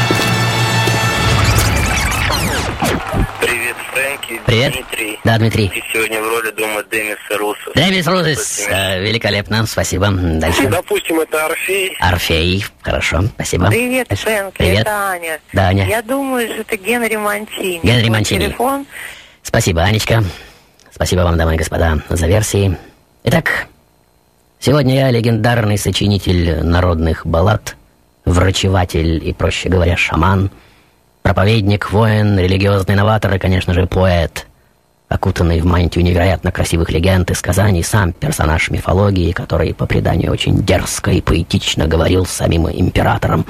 Фрэнки. 4.21 4.41
Привет. 4.47 4.73
Дмитрий. 4.73 5.19
Да, 5.25 5.39
Дмитрий. 5.39 5.67
И 5.67 5.83
сегодня 5.93 6.21
в 6.21 6.29
роли 6.29 6.51
дома 6.53 6.83
Демиса 6.91 7.39
Руса. 7.39 7.71
Демис 7.75 8.07
Русис. 8.07 8.67
Э, 8.69 9.01
великолепно, 9.01 9.67
спасибо. 9.67 10.09
Дальше. 10.11 10.69
Допустим, 10.69 11.21
это 11.21 11.47
Орфей. 11.47 11.97
Орфей. 12.01 12.65
Хорошо, 12.83 13.23
спасибо. 13.35 13.69
Привет, 13.69 14.09
Дальше. 14.09 14.25
Фрэнк, 14.25 14.55
Привет. 14.55 14.81
это 14.83 14.91
Аня. 15.11 15.41
Да, 15.53 15.69
Аня. 15.69 15.87
Я 15.89 16.03
думаю, 16.03 16.49
что 16.49 16.61
это 16.61 16.77
Генри 16.77 17.17
Мантини. 17.17 17.81
Генри 17.83 18.03
Мой 18.09 18.11
Мантини. 18.19 18.39
телефон. 18.39 18.87
Спасибо, 19.43 19.83
Анечка. 19.83 20.25
Спасибо 20.93 21.21
вам, 21.21 21.37
дамы 21.37 21.55
и 21.55 21.59
господа, 21.59 21.99
за 22.09 22.27
версии. 22.27 22.77
Итак, 23.25 23.67
сегодня 24.59 24.95
я 24.97 25.11
легендарный 25.11 25.79
сочинитель 25.79 26.63
народных 26.63 27.27
баллад, 27.27 27.77
врачеватель 28.25 29.27
и, 29.27 29.33
проще 29.33 29.69
говоря, 29.69 29.97
шаман, 29.97 30.51
проповедник, 31.23 31.91
воин, 31.93 32.39
религиозный 32.39 32.95
новатор 32.95 33.35
и, 33.35 33.39
конечно 33.39 33.75
же, 33.75 33.87
поэт, 33.87 34.47
окутанный 35.09 35.61
в 35.61 35.67
мантию 35.67 36.05
невероятно 36.05 36.53
красивых 36.53 36.91
легенд 36.91 37.31
и 37.31 37.35
сказаний, 37.35 37.83
сам 37.83 38.13
персонаж 38.13 38.71
мифологии, 38.71 39.33
который, 39.33 39.75
по 39.75 39.87
преданию, 39.87 40.33
очень 40.33 40.63
дерзко 40.63 41.11
и 41.11 41.21
поэтично 41.21 41.87
говорил 41.87 42.27
с 42.27 42.31
самим 42.31 42.69
императором, 42.71 43.45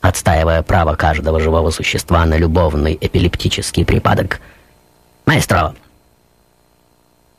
отстаивая 0.00 0.62
право 0.62 0.94
каждого 0.94 1.40
живого 1.40 1.70
существа 1.70 2.24
на 2.26 2.36
любовный 2.36 2.96
эпилептический 3.00 3.84
припадок. 3.84 4.40
Маэстро, 5.26 5.74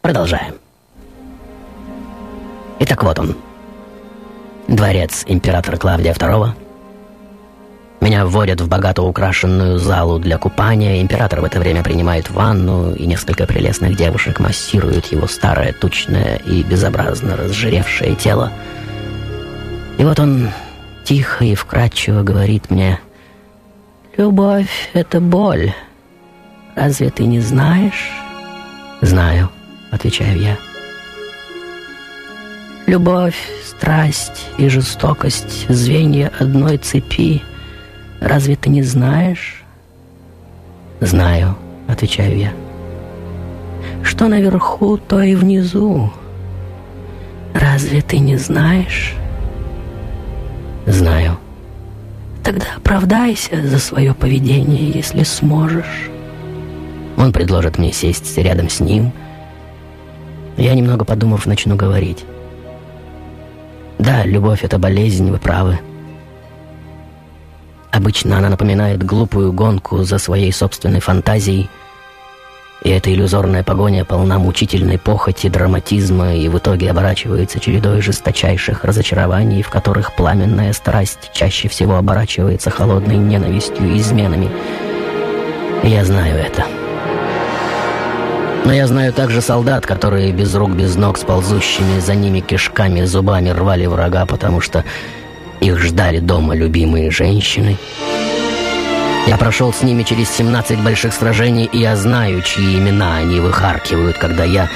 продолжаем. 0.01 0.55
Итак, 2.79 3.03
вот 3.03 3.19
он. 3.19 3.35
Дворец 4.67 5.23
императора 5.27 5.77
Клавдия 5.77 6.13
II. 6.13 6.51
Меня 8.01 8.25
вводят 8.25 8.59
в 8.59 8.67
богато 8.67 9.03
украшенную 9.03 9.77
залу 9.77 10.17
для 10.17 10.39
купания. 10.39 11.03
Император 11.03 11.41
в 11.41 11.45
это 11.45 11.59
время 11.59 11.83
принимает 11.83 12.31
ванну, 12.31 12.95
и 12.95 13.05
несколько 13.05 13.45
прелестных 13.45 13.95
девушек 13.95 14.39
массируют 14.39 15.05
его 15.11 15.27
старое, 15.27 15.71
тучное 15.71 16.37
и 16.37 16.63
безобразно 16.63 17.37
разжиревшее 17.37 18.15
тело. 18.15 18.51
И 19.99 20.03
вот 20.03 20.19
он 20.19 20.49
тихо 21.03 21.45
и 21.45 21.53
вкрадчиво 21.53 22.23
говорит 22.23 22.71
мне, 22.71 22.99
«Любовь— 24.17 24.89
это 24.93 25.21
боль. 25.21 25.71
Разве 26.75 27.11
ты 27.11 27.25
не 27.25 27.39
знаешь?» 27.39 28.09
«Знаю»,— 29.01 29.51
отвечаю 29.91 30.41
я. 30.41 30.57
Любовь, 32.87 33.37
страсть 33.63 34.47
и 34.57 34.69
жестокость— 34.69 35.67
звенья 35.69 36.31
одной 36.39 36.77
цепи— 36.77 37.43
Разве 38.21 38.55
ты 38.55 38.69
не 38.69 38.83
знаешь? 38.83 39.63
Знаю, 40.99 41.57
отвечаю 41.87 42.37
я. 42.37 42.53
Что 44.03 44.27
наверху, 44.27 44.97
то 44.97 45.21
и 45.21 45.33
внизу. 45.33 46.13
Разве 47.55 48.01
ты 48.01 48.19
не 48.19 48.37
знаешь? 48.37 49.15
Знаю. 50.85 51.39
Тогда 52.43 52.67
оправдайся 52.77 53.67
за 53.67 53.79
свое 53.79 54.13
поведение, 54.13 54.91
если 54.91 55.23
сможешь. 55.23 56.09
Он 57.17 57.33
предложит 57.33 57.79
мне 57.79 57.91
сесть 57.91 58.37
рядом 58.37 58.69
с 58.69 58.79
ним. 58.79 59.11
Я, 60.57 60.75
немного 60.75 61.05
подумав, 61.05 61.47
начну 61.47 61.75
говорить. 61.75 62.23
Да, 63.97 64.25
любовь— 64.25 64.59
это 64.63 64.77
болезнь, 64.77 65.31
вы 65.31 65.37
правы.— 65.39 65.79
Обычно 68.01 68.39
она 68.39 68.49
напоминает 68.49 69.03
глупую 69.03 69.53
гонку 69.53 70.01
за 70.01 70.17
своей 70.17 70.51
собственной 70.51 71.01
фантазией, 71.01 71.69
и 72.83 72.89
эта 72.89 73.13
иллюзорная 73.13 73.63
погоня 73.63 74.05
полна 74.05 74.39
мучительной 74.39 74.97
похоти, 74.97 75.49
драматизма 75.49 76.33
и 76.33 76.49
в 76.49 76.57
итоге 76.57 76.89
оборачивается 76.89 77.59
чередой 77.59 78.01
жесточайших 78.01 78.83
разочарований, 78.85 79.61
в 79.61 79.69
которых 79.69 80.15
пламенная 80.15 80.73
страсть 80.73 81.29
чаще 81.31 81.67
всего 81.67 81.97
оборачивается 81.97 82.71
холодной 82.71 83.17
ненавистью 83.17 83.93
и 83.93 83.99
изменами. 83.99 84.49
я 85.83 86.03
знаю 86.03 86.37
это. 86.37 86.65
Но 88.65 88.73
я 88.73 88.87
знаю 88.87 89.13
также 89.13 89.41
солдат, 89.41 89.85
которые 89.85 90.31
без 90.31 90.55
рук, 90.55 90.71
без 90.71 90.95
ног 90.95 91.19
с 91.19 91.21
ползущими 91.21 91.99
за 91.99 92.15
ними 92.15 92.39
кишками, 92.39 93.03
зубами 93.03 93.49
рвали 93.49 93.85
врага, 93.85 94.25
потому 94.25 94.59
что 94.59 94.85
их 95.61 95.79
ждали 95.79 96.19
дома 96.19 96.55
любимые 96.55 97.11
женщины. 97.11 97.77
Я 99.27 99.37
прошел 99.37 99.71
с 99.71 99.83
ними 99.83 100.01
через 100.01 100.29
17 100.31 100.79
больших 100.79 101.13
сражений, 101.13 101.69
и 101.71 101.79
я 101.79 101.95
знаю, 101.95 102.41
чьи 102.41 102.79
имена 102.79 103.17
они 103.17 103.39
выхаркивают, 103.39 104.17
когда 104.17 104.43
я 104.43 104.67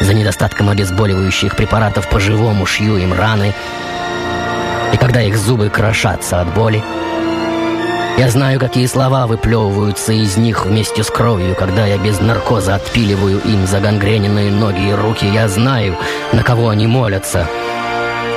за 0.00 0.14
недостатком 0.14 0.68
обезболивающих 0.68 1.56
препаратов 1.56 2.08
по-живому 2.08 2.64
шью 2.64 2.96
им 2.96 3.12
раны, 3.12 3.52
и 4.94 4.96
когда 4.96 5.20
их 5.22 5.36
зубы 5.36 5.68
крошатся 5.68 6.40
от 6.40 6.54
боли. 6.54 6.82
Я 8.16 8.30
знаю, 8.30 8.60
какие 8.60 8.86
слова 8.86 9.26
выплевываются 9.26 10.12
из 10.12 10.36
них 10.36 10.66
вместе 10.66 11.02
с 11.02 11.10
кровью, 11.10 11.54
когда 11.56 11.84
я 11.86 11.98
без 11.98 12.20
наркоза 12.20 12.76
отпиливаю 12.76 13.40
им 13.40 13.66
загангрененные 13.66 14.50
ноги 14.50 14.88
и 14.88 14.92
руки. 14.92 15.24
Я 15.24 15.48
знаю, 15.48 15.96
на 16.32 16.42
кого 16.42 16.68
они 16.68 16.86
молятся— 16.86 17.48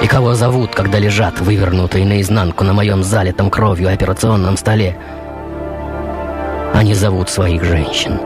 и 0.02 0.08
кого 0.08 0.34
зовут, 0.34 0.74
когда 0.74 0.98
лежат, 0.98 1.40
вывернутые 1.40 2.06
наизнанку 2.06 2.64
на 2.64 2.74
моем 2.74 3.04
залитом 3.04 3.52
кровью 3.52 3.94
операционном 3.94 4.58
столе? 4.58 4.98
Они 6.74 6.96
зовут 6.96 7.30
своих 7.30 7.64
женщин. 7.64 8.20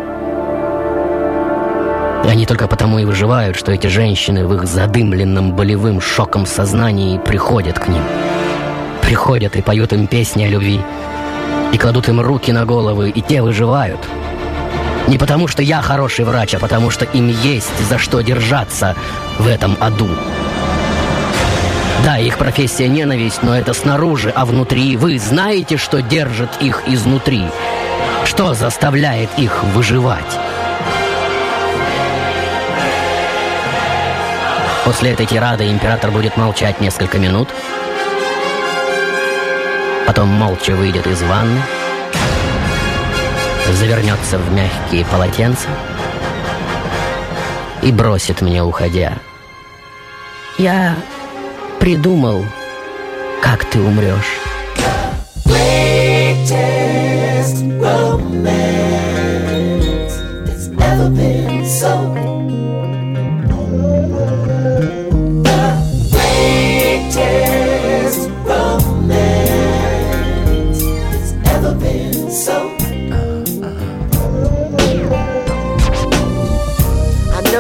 И 2.24 2.28
они 2.28 2.46
только 2.46 2.68
потому 2.68 3.00
и 3.00 3.06
выживают, 3.06 3.58
что 3.58 3.72
эти 3.72 3.88
женщины 3.88 4.48
в 4.48 4.54
их 4.54 4.66
задымленном 4.66 5.54
болевым 5.54 6.00
шоком 6.00 6.46
сознании 6.46 7.20
приходят 7.20 7.78
к 7.78 7.88
ним. 7.88 8.02
Приходят 9.02 9.56
и 9.56 9.62
поют 9.62 9.92
им 9.94 10.08
песни 10.08 10.46
о 10.46 10.48
любви. 10.48 10.80
И 11.74 11.78
кладут 11.78 12.08
им 12.08 12.22
руки 12.22 12.52
на 12.52 12.66
головы, 12.66 13.10
и 13.10 13.22
те 13.22 13.42
выживают. 13.42 14.00
Не 15.08 15.18
потому, 15.18 15.48
что 15.48 15.62
я 15.62 15.82
хороший 15.82 16.26
врач, 16.26 16.56
а 16.56 16.60
потому, 16.60 16.90
что 16.90 17.06
им 17.06 17.28
есть 17.28 17.80
за 17.90 17.98
что 17.98 18.22
держаться 18.22 18.96
в 19.38 19.48
этом 19.48 19.78
аду. 19.80 20.10
Да, 22.06 22.20
их 22.20 22.38
профессия 22.38 22.88
ненависть, 22.88 23.42
но 23.42 23.58
это 23.58 23.74
снаружи, 23.74 24.30
а 24.30 24.46
внутри 24.46 24.96
вы 24.96 25.18
знаете, 25.18 25.78
что 25.78 26.04
держит 26.04 26.62
их 26.62 26.84
изнутри? 26.86 27.48
Что 28.26 28.54
заставляет 28.54 29.32
их 29.40 29.64
выживать? 29.64 30.40
После 34.86 35.14
этой 35.14 35.26
тирады 35.26 35.68
император 35.68 36.12
будет 36.12 36.38
молчать 36.38 36.80
несколько 36.80 37.18
минут, 37.18 37.50
потом 40.06 40.28
молча 40.28 40.76
выйдет 40.76 41.08
из 41.08 41.24
ванны, 41.24 41.60
завернется 43.74 44.38
в 44.38 44.54
мягкие 44.54 45.06
полотенца 45.06 45.70
и 47.82 47.92
бросит 47.92 48.42
мне, 48.42 48.62
уходя. 48.62 49.14
Я 50.60 50.96
придумал, 51.86 52.44
как 53.44 53.64
ты 53.66 53.80
умрешь. 53.80 54.40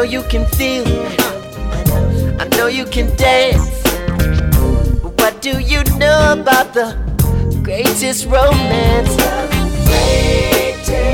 you 0.07 0.21
can 0.29 0.45
feel, 0.57 0.85
I 2.39 2.47
know 2.55 2.67
you 2.67 2.85
can 2.85 3.07
dance. 3.17 3.64
You 5.95 5.99
know 5.99 6.33
about 6.33 6.73
the 6.73 6.93
greatest 7.63 8.25
romance? 8.25 9.15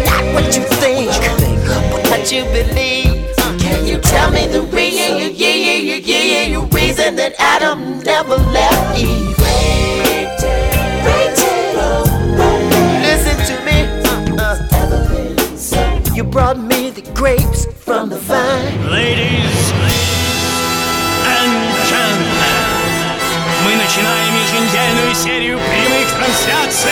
Not 0.07 0.33
what 0.33 0.57
you 0.57 0.63
think, 0.81 1.11
but 1.91 2.09
what 2.09 2.31
you 2.31 2.43
believe. 2.45 3.29
Can 3.59 3.85
you 3.85 3.99
tell 3.99 4.31
me 4.31 4.47
the 4.47 4.63
reason, 4.73 5.37
reason 6.73 7.15
that 7.15 7.35
Adam 7.37 7.99
never 7.99 8.37
left 8.37 8.97
Eve? 8.97 9.37
Listen 13.05 13.37
to 13.49 13.55
me. 13.63 13.85
Uh, 14.39 16.15
you 16.15 16.23
brought 16.23 16.57
me 16.57 16.89
the 16.89 17.03
grapes 17.13 17.67
from 17.85 18.09
the 18.09 18.17
vine. 18.17 18.89
Ladies 18.89 19.40
еженедельную 24.71 25.13
серию 25.15 25.59
прямых 25.59 26.07
трансляций 26.15 26.91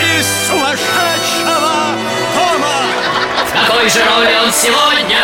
из 0.00 0.26
сумасшедшего 0.48 1.94
дома. 2.34 2.76
Какой 3.52 3.88
же 3.88 4.00
роли 4.00 4.34
он 4.44 4.52
сегодня? 4.52 5.22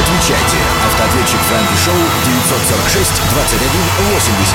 Отвечайте. 0.00 0.56
Автоответчик 0.86 1.40
Фрэнки 1.40 1.76
Шоу 1.84 2.00
946 2.24 3.12
21 3.30 3.70
80. 4.14 4.54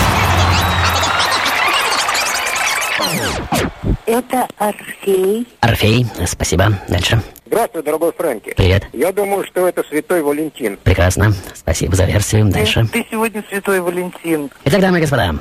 Это 4.07 4.47
Орфей. 4.57 5.47
Орфей, 5.61 6.07
спасибо. 6.25 6.79
Дальше. 6.87 7.21
Здравствуй, 7.45 7.83
дорогой 7.83 8.11
Фрэнки. 8.13 8.53
Привет. 8.55 8.87
Я 8.93 9.11
думаю, 9.11 9.45
что 9.45 9.67
это 9.67 9.83
Святой 9.83 10.23
Валентин. 10.23 10.77
Прекрасно. 10.77 11.33
Спасибо 11.53 11.95
за 11.95 12.05
версию. 12.05 12.45
Дальше. 12.45 12.87
Ты 12.91 13.05
сегодня 13.11 13.43
Святой 13.47 13.79
Валентин. 13.79 14.49
Итак, 14.63 14.81
дамы 14.81 14.97
и 14.97 15.01
господа, 15.01 15.35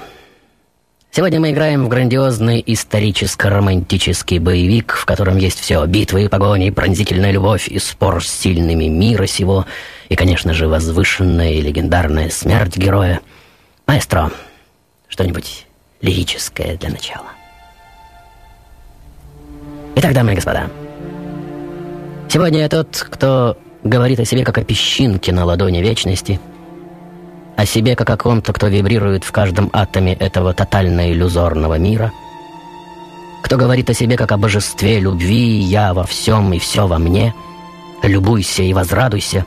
Сегодня 1.16 1.38
мы 1.38 1.53
играем 1.53 1.85
в 1.85 1.88
грандиозный 1.88 2.61
историческо-романтический 2.66 4.40
боевик, 4.40 4.94
в 4.94 5.05
котором 5.05 5.37
есть 5.37 5.61
все. 5.61 5.87
Битвы, 5.87 6.29
погони, 6.29 6.70
пронзительная 6.70 7.31
любовь 7.31 7.68
и 7.68 7.79
спор 7.79 8.24
с 8.24 8.29
сильными 8.29 8.87
мира 8.87 9.24
сего. 9.27 9.64
И, 10.09 10.16
конечно 10.16 10.53
же, 10.55 10.66
возвышенная 10.66 11.53
и 11.53 11.61
легендарная 11.61 12.31
смерть 12.31 12.77
героя. 12.77 13.20
Маэстро, 13.87 14.33
что-нибудь 15.07 15.66
лирическое 16.00 16.77
для 16.79 16.90
начала. 16.90 17.29
Итак, 19.94 20.14
дамы 20.14 20.33
и 20.33 20.35
господа, 20.35 20.68
Сегодня 22.29 22.59
я 22.59 22.68
тот, 22.68 23.07
кто 23.09 23.57
говорит 23.85 24.18
о 24.18 24.24
себе 24.24 24.44
как 24.44 24.59
о 24.59 24.64
песчинке 24.64 25.33
на 25.33 25.44
ладони 25.44 25.79
вечности, 25.79 26.40
о 27.56 27.66
себе 27.66 27.96
как 27.96 28.10
о 28.10 28.16
ком-то, 28.16 28.52
кто 28.52 28.68
вибрирует 28.68 29.24
в 29.24 29.32
каждом 29.32 29.70
атоме 29.72 30.14
этого 30.14 30.54
тотально 30.54 31.12
иллюзорного 31.12 31.78
мира, 31.78 32.12
кто 33.42 33.56
говорит 33.56 33.90
о 33.90 33.94
себе 33.94 34.16
как 34.16 34.32
о 34.32 34.36
божестве 34.36 35.00
любви, 35.00 35.58
я 35.58 35.92
во 35.92 36.04
всем 36.04 36.52
и 36.52 36.58
все 36.58 36.86
во 36.86 36.98
мне, 36.98 37.34
любуйся 38.02 38.62
и 38.62 38.72
возрадуйся. 38.72 39.44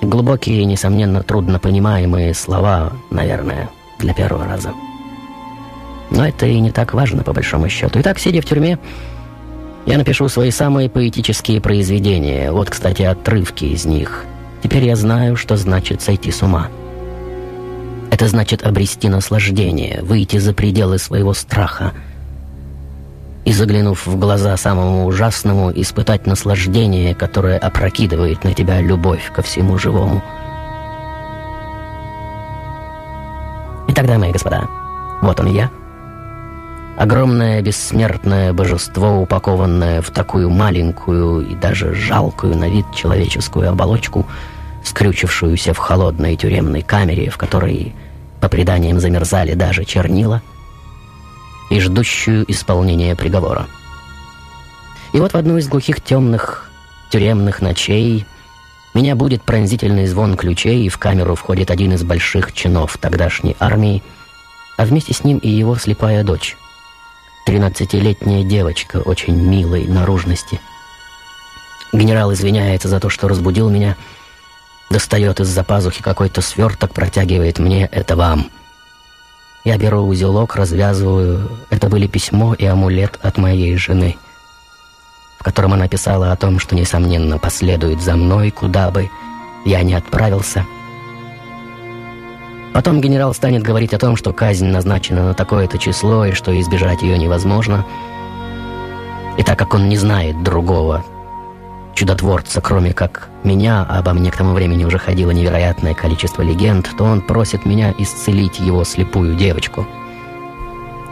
Глубокие, 0.00 0.64
несомненно, 0.64 1.22
трудно 1.22 1.58
понимаемые 1.58 2.32
слова, 2.34 2.92
наверное, 3.10 3.70
для 3.98 4.14
первого 4.14 4.44
раза. 4.44 4.72
Но 6.10 6.26
это 6.26 6.46
и 6.46 6.60
не 6.60 6.70
так 6.70 6.94
важно, 6.94 7.22
по 7.22 7.32
большому 7.32 7.68
счету. 7.68 8.00
Итак, 8.00 8.18
сидя 8.18 8.40
в 8.40 8.44
тюрьме, 8.44 8.78
я 9.84 9.98
напишу 9.98 10.28
свои 10.28 10.50
самые 10.50 10.88
поэтические 10.88 11.60
произведения. 11.60 12.52
Вот, 12.52 12.70
кстати, 12.70 13.02
отрывки 13.02 13.64
из 13.64 13.84
них. 13.84 14.24
Теперь 14.62 14.84
я 14.84 14.96
знаю, 14.96 15.36
что 15.36 15.56
значит 15.56 16.02
сойти 16.02 16.30
с 16.30 16.42
ума. 16.42 16.68
Это 18.16 18.28
значит 18.28 18.62
обрести 18.62 19.10
наслаждение, 19.10 20.00
выйти 20.00 20.38
за 20.38 20.54
пределы 20.54 20.96
своего 20.96 21.34
страха 21.34 21.92
и, 23.44 23.52
заглянув 23.52 24.06
в 24.06 24.18
глаза 24.18 24.56
самому 24.56 25.04
ужасному, 25.04 25.70
испытать 25.70 26.26
наслаждение, 26.26 27.14
которое 27.14 27.58
опрокидывает 27.58 28.42
на 28.42 28.54
тебя 28.54 28.80
любовь 28.80 29.30
ко 29.34 29.42
всему 29.42 29.76
живому. 29.76 30.22
И 33.86 33.92
тогда, 33.92 34.16
мои 34.16 34.32
господа, 34.32 34.66
вот 35.20 35.38
он 35.38 35.52
я— 35.52 35.70
Огромное 36.96 37.60
бессмертное 37.60 38.54
божество, 38.54 39.20
упакованное 39.20 40.00
в 40.00 40.08
такую 40.08 40.48
маленькую 40.48 41.46
и 41.46 41.54
даже 41.54 41.94
жалкую 41.94 42.56
на 42.56 42.70
вид 42.70 42.86
человеческую 42.94 43.68
оболочку, 43.68 44.24
скрючившуюся 44.82 45.74
в 45.74 45.78
холодной 45.78 46.36
тюремной 46.36 46.80
камере, 46.80 47.28
в 47.28 47.36
которой, 47.36 47.94
по 48.46 48.48
преданиям, 48.48 49.00
замерзали 49.00 49.54
даже 49.54 49.84
чернила, 49.84 50.40
и 51.68 51.80
ждущую 51.80 52.48
исполнения 52.48 53.16
приговора. 53.16 53.66
И 55.12 55.18
вот 55.18 55.32
в 55.32 55.36
одну 55.36 55.56
из 55.56 55.66
глухих 55.66 56.00
темных 56.00 56.70
тюремных 57.10 57.60
ночей 57.60 58.24
меня 58.94 59.16
будет 59.16 59.42
пронзительный 59.42 60.06
звон 60.06 60.36
ключей, 60.36 60.84
и 60.84 60.88
в 60.88 60.96
камеру 60.96 61.34
входит 61.34 61.72
один 61.72 61.94
из 61.94 62.04
больших 62.04 62.52
чинов 62.52 62.98
тогдашней 62.98 63.56
армии, 63.58 64.04
а 64.78 64.84
вместе 64.84 65.12
с 65.12 65.24
ним 65.24 65.38
и 65.38 65.48
его 65.48 65.74
слепая 65.74 66.22
дочь. 66.22 66.56
Тринадцатилетняя 67.46 68.44
девочка 68.44 68.98
очень 68.98 69.34
милой 69.34 69.88
наружности. 69.88 70.60
Генерал 71.92 72.32
извиняется 72.32 72.86
за 72.86 73.00
то, 73.00 73.10
что 73.10 73.26
разбудил 73.26 73.70
меня, 73.70 73.96
достает 74.90 75.40
из-за 75.40 75.64
пазухи 75.64 76.02
какой-то 76.02 76.40
сверток, 76.40 76.92
протягивает 76.92 77.58
мне 77.58 77.86
«это 77.86 78.16
вам». 78.16 78.50
Я 79.64 79.78
беру 79.78 80.02
узелок, 80.02 80.54
развязываю. 80.54 81.50
Это 81.70 81.88
были 81.88 82.06
письмо 82.06 82.54
и 82.54 82.64
амулет 82.64 83.18
от 83.20 83.36
моей 83.36 83.76
жены, 83.76 84.16
в 85.38 85.42
котором 85.42 85.72
она 85.72 85.88
писала 85.88 86.30
о 86.30 86.36
том, 86.36 86.60
что, 86.60 86.76
несомненно, 86.76 87.38
последует 87.38 88.00
за 88.00 88.14
мной, 88.14 88.52
куда 88.52 88.90
бы 88.90 89.10
я 89.64 89.82
ни 89.82 89.92
отправился– 89.92 90.64
Потом 92.76 93.00
генерал 93.00 93.32
станет 93.32 93.62
говорить 93.62 93.94
о 93.94 93.98
том, 93.98 94.16
что 94.16 94.34
казнь 94.34 94.66
назначена 94.66 95.28
на 95.28 95.32
такое-то 95.32 95.78
число 95.78 96.26
и 96.26 96.32
что 96.32 96.52
избежать 96.60 97.00
ее 97.00 97.16
невозможно. 97.16 97.86
И 99.38 99.42
так 99.42 99.58
как 99.58 99.72
он 99.72 99.88
не 99.88 99.96
знает 99.96 100.42
другого 100.42 101.02
чудотворца, 101.94 102.60
кроме 102.60 102.92
как 102.92 103.30
меня, 103.46 103.82
обо 103.82 104.12
мне 104.12 104.30
к 104.30 104.36
тому 104.36 104.52
времени 104.52 104.84
уже 104.84 104.98
ходило 104.98 105.30
невероятное 105.30 105.94
количество 105.94 106.42
легенд, 106.42 106.90
то 106.98 107.04
он 107.04 107.22
просит 107.22 107.64
меня 107.64 107.94
исцелить 107.96 108.58
его 108.58 108.84
слепую 108.84 109.36
девочку. 109.36 109.86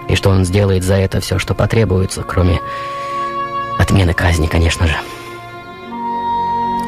И 0.08 0.16
что 0.16 0.30
он 0.30 0.44
сделает 0.44 0.84
за 0.84 0.96
это 0.96 1.20
все, 1.20 1.38
что 1.38 1.54
потребуется, 1.54 2.22
кроме 2.22 2.60
отмены 3.78 4.12
казни, 4.12 4.46
конечно 4.46 4.86
же. 4.86 4.96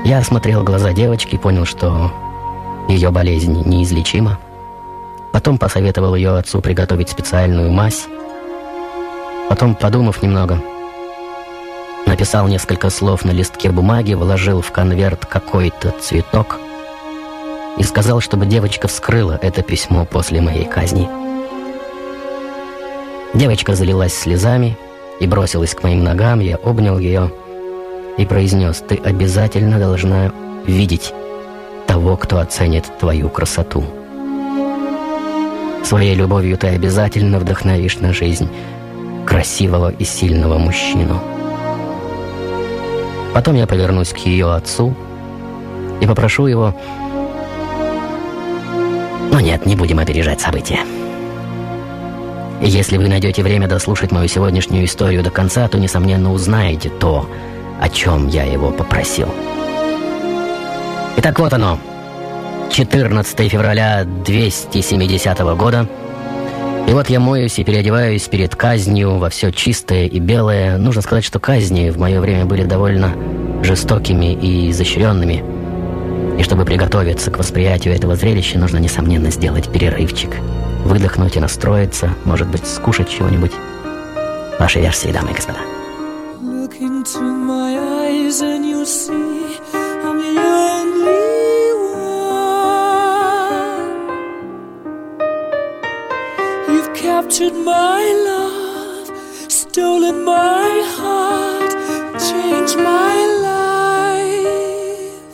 Я 0.05 0.19
осмотрел 0.19 0.63
глаза 0.63 0.93
девочки 0.93 1.35
и 1.37 1.39
понял, 1.39 1.65
что 1.65 2.13
ее 2.89 3.11
болезнь 3.11 3.63
неизлечима. 3.65 4.39
Потом 5.33 5.59
посоветовал 5.59 6.15
ее 6.15 6.37
отцу 6.37 6.61
приготовить 6.61 7.09
специальную 7.09 7.71
мазь. 7.71 8.07
Потом, 9.49 9.75
подумав 9.75 10.23
немного, 10.23 10.61
написал 12.27 12.49
несколько 12.49 12.91
слов 12.91 13.25
на 13.25 13.31
листке 13.31 13.71
бумаги, 13.71 14.15
вложил 14.15 14.61
в 14.61 14.73
конверт 14.73 15.27
какой-то 15.27 15.93
цветок 16.01 16.59
и 17.79 17.85
сказал, 17.85 18.21
чтобы 18.21 18.47
девочка 18.47 18.89
вскрыла 18.89 19.39
это 19.41 19.63
письмо 19.63 20.05
после 20.05 20.41
моей 20.41 20.65
казни. 20.65 21.09
Девочка 23.33 23.77
залилась 23.77 24.13
слезами 24.13 24.77
и 25.21 25.29
бросилась 25.29 25.73
к 25.77 25.85
моим 25.85 26.03
ногам, 26.03 26.41
я 26.41 26.57
обнял 26.57 26.99
ее 26.99 27.31
и 28.19 28.27
произнес, 28.27 28.83
ты 28.89 28.97
обязательно 28.97 29.79
должна 29.79 30.33
видеть 30.67 31.15
того, 31.87 32.17
кто 32.17 32.41
оценит 32.41 32.87
твою 32.99 33.29
красоту. 33.29 33.85
Своей 35.85 36.17
любовью 36.17 36.59
ты 36.59 36.67
обязательно 36.67 37.39
вдохновишь 37.39 37.99
на 37.99 38.13
жизнь 38.13 38.49
красивого 39.25 39.93
и 39.93 40.03
сильного 40.03 40.59
мужчину. 40.59 41.36
Потом 43.37 43.55
я 43.55 43.67
повернусь 43.67 44.15
к 44.15 44.17
ее 44.17 44.55
отцу 44.55 44.97
и 46.01 46.07
попрошу 46.07 46.47
его... 46.47 46.75
Но 49.31 49.41
нет, 49.41 49.67
не 49.67 49.77
будем 49.77 49.99
опережать 49.99 50.41
события. 50.41 50.79
Если 52.63 52.97
вы 52.97 53.09
найдете 53.09 53.43
время 53.43 53.69
дослушать 53.69 54.11
мою 54.11 54.27
сегодняшнюю 54.27 54.87
историю 54.87 55.23
до 55.23 55.29
конца, 55.29 55.69
то, 55.69 55.77
несомненно, 55.77 56.33
узнаете 56.33 56.89
то, 56.89 57.29
о 57.79 57.91
чем 57.91 58.27
я 58.27 58.45
его 58.45 58.71
попросил. 58.71 59.29
Итак, 61.19 61.39
вот 61.39 61.53
оно. 61.53 61.79
14 62.73 63.53
февраля 63.53 64.05
270 64.05 65.39
года. 65.59 65.87
И 66.87 66.93
вот 66.93 67.11
я 67.11 67.19
моюсь 67.19 67.59
и 67.59 67.65
переодеваюсь 67.65 68.29
перед 68.29 68.55
казнью 68.55 69.19
во 69.19 69.29
все 69.29 69.51
чистое 69.51 70.07
и 70.07 70.21
белое. 70.21 70.79
Нужно 70.79 71.03
сказать, 71.03 71.25
что 71.25 71.41
казни 71.41 71.91
в 71.91 71.99
мое 71.99 72.21
время 72.21 72.45
были 72.45 72.63
довольно 72.63 73.13
жестокими 73.65 74.33
и 74.33 74.71
изощренными. 74.71 75.43
И 76.39 76.45
чтобы 76.45 76.65
приготовиться 76.65 77.33
к 77.33 77.39
восприятию 77.39 77.95
этого 77.95 78.15
зрелища, 78.15 78.59
нужно, 78.59 78.79
несомненно, 78.79 79.31
сделать 79.31 79.69
перерывчик. 79.69 80.31
Выдохнуть 80.85 81.37
и 81.37 81.41
настроиться, 81.41 82.11
может 82.25 82.47
быть, 82.47 82.65
скушать 82.65 83.11
чего-нибудь. 83.11 83.53
Ваши 84.61 84.81
версии, 84.81 85.09
дамы 85.09 85.33
и 85.33 85.35
господа. 85.35 85.59
Look 86.41 86.81
into 86.81 87.21
my 87.21 87.77
eyes 87.77 88.41
and 88.43 88.65
you'll 88.65 88.87
see 88.87 89.59
I'm 89.75 90.19
the 90.19 90.86
captured 97.17 97.55
my 97.55 98.03
love, 98.29 99.09
stolen 99.51 100.23
my 100.23 100.69
heart, 100.99 101.73
changed 102.29 102.77
my 102.77 103.17
life. 103.49 105.33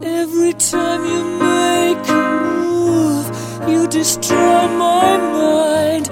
Every 0.00 0.52
time 0.52 1.02
you 1.12 1.22
make 1.50 2.08
a 2.08 2.22
move, 2.62 3.26
you 3.68 3.88
destroy 3.88 4.68
my 4.84 5.16
mind, 5.40 6.08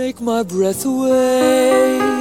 take 0.00 0.18
my 0.18 0.42
breath 0.42 0.86
away. 0.86 2.19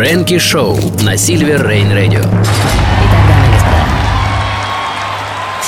Фрэнки 0.00 0.38
Шоу 0.38 0.78
на 1.02 1.18
Сильвер 1.18 1.68
Рейн 1.68 1.92
Радио. 1.92 2.22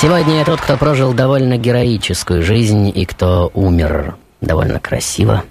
Сегодня 0.01 0.39
я 0.39 0.43
тот, 0.43 0.59
кто 0.59 0.75
прожил 0.75 1.13
довольно 1.13 1.59
героическую 1.59 2.41
жизнь 2.41 2.91
и 2.95 3.05
кто 3.05 3.51
умер 3.53 4.15
довольно 4.41 4.79
красиво, 4.79 5.43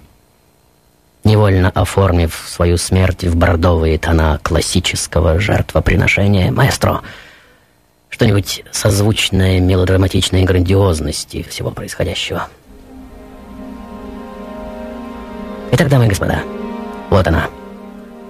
невольно 1.23 1.69
оформив 1.69 2.43
свою 2.45 2.75
смерть 2.75 3.23
в 3.23 3.37
бордовые 3.37 3.97
тона 3.97 4.37
классического 4.43 5.39
жертвоприношения. 5.39 6.51
Маэстро, 6.51 7.03
Что-нибудь 8.09 8.65
созвучное 8.73 9.61
мелодраматичной 9.61 10.43
грандиозности 10.43 11.41
всего 11.43 11.71
происходящего. 11.71 12.49
Итак, 15.71 15.87
дамы 15.87 16.07
и 16.07 16.09
господа, 16.09 16.43
вот 17.09 17.25
она, 17.25 17.47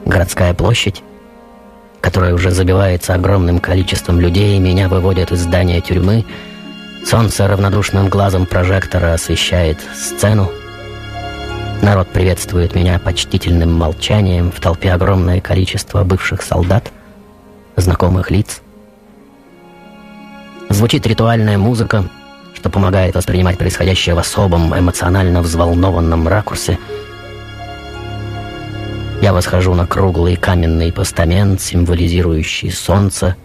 городская 0.05 0.53
площадь, 0.53 1.03
которая 2.01 2.33
уже 2.33 2.51
забивается 2.51 3.13
огромным 3.13 3.59
количеством 3.59 4.19
людей, 4.19 4.59
меня 4.59 4.89
выводят 4.89 5.31
из 5.31 5.41
здания 5.41 5.81
тюрьмы. 5.81 6.25
Солнце 7.05 7.47
равнодушным 7.47 8.09
глазом 8.09 8.45
прожектора 8.45 9.13
освещает 9.13 9.77
сцену. 9.95 10.51
Народ 11.81 12.07
приветствует 12.07 12.75
меня 12.75 12.97
почтительным 12.97 13.73
молчанием, 13.73 14.51
в 14.51 14.59
толпе 14.61 14.93
огромное 14.93 15.41
количество 15.41 16.03
бывших 16.03 16.41
солдат, 16.41 16.91
знакомых 17.75 18.31
лиц. 18.31 18.61
Звучит 20.69 21.05
ритуальная 21.05 21.57
музыка, 21.57 22.05
что 22.55 22.69
помогает 22.69 23.15
воспринимать 23.15 23.57
происходящее 23.57 24.15
в 24.15 24.19
особом 24.19 24.77
эмоционально 24.77 25.41
взволнованном 25.41 26.27
ракурсе– 26.27 26.79
я 29.23 29.31
восхожу 29.31 29.73
на 29.73 29.87
круглый 29.87 30.35
каменный 30.35 30.91
постамент, 30.91 31.61
символизирующий 31.61 32.69
солнце, 32.69 33.37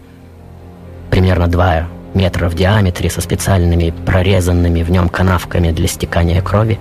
примерно 1.09 1.47
два 1.47 1.87
метра 2.13 2.49
в 2.49 2.53
диаметре, 2.53 3.09
со 3.09 3.21
специальными 3.21 3.93
прорезанными 4.05 4.83
в 4.83 4.91
нем 4.91 5.07
канавками 5.07 5.71
для 5.71 5.87
стекания 5.87 6.41
крови. 6.41 6.77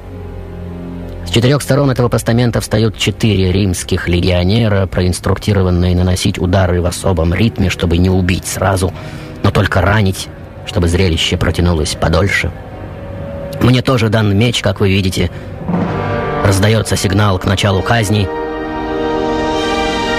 С 1.24 1.30
четырех 1.30 1.62
сторон 1.62 1.92
этого 1.92 2.08
постамента 2.08 2.60
встают 2.60 2.98
четыре 2.98 3.52
римских 3.52 4.08
легионера, 4.08 4.88
проинструктированные 4.88 5.94
наносить 5.94 6.40
удары 6.40 6.82
в 6.82 6.86
особом 6.86 7.32
ритме, 7.32 7.70
чтобы 7.70 7.98
не 7.98 8.10
убить 8.10 8.48
сразу, 8.48 8.92
но 9.44 9.52
только 9.52 9.80
ранить, 9.80 10.26
чтобы 10.66 10.88
зрелище 10.88 11.36
протянулось 11.36 11.94
подольше. 11.94 12.50
Мне 13.60 13.80
тоже 13.80 14.08
дан 14.08 14.36
меч, 14.36 14.60
как 14.60 14.80
вы 14.80 14.88
видите. 14.88 15.30
Раздается 16.44 16.96
сигнал 16.96 17.38
к 17.38 17.44
началу 17.44 17.80
казни— 17.80 18.26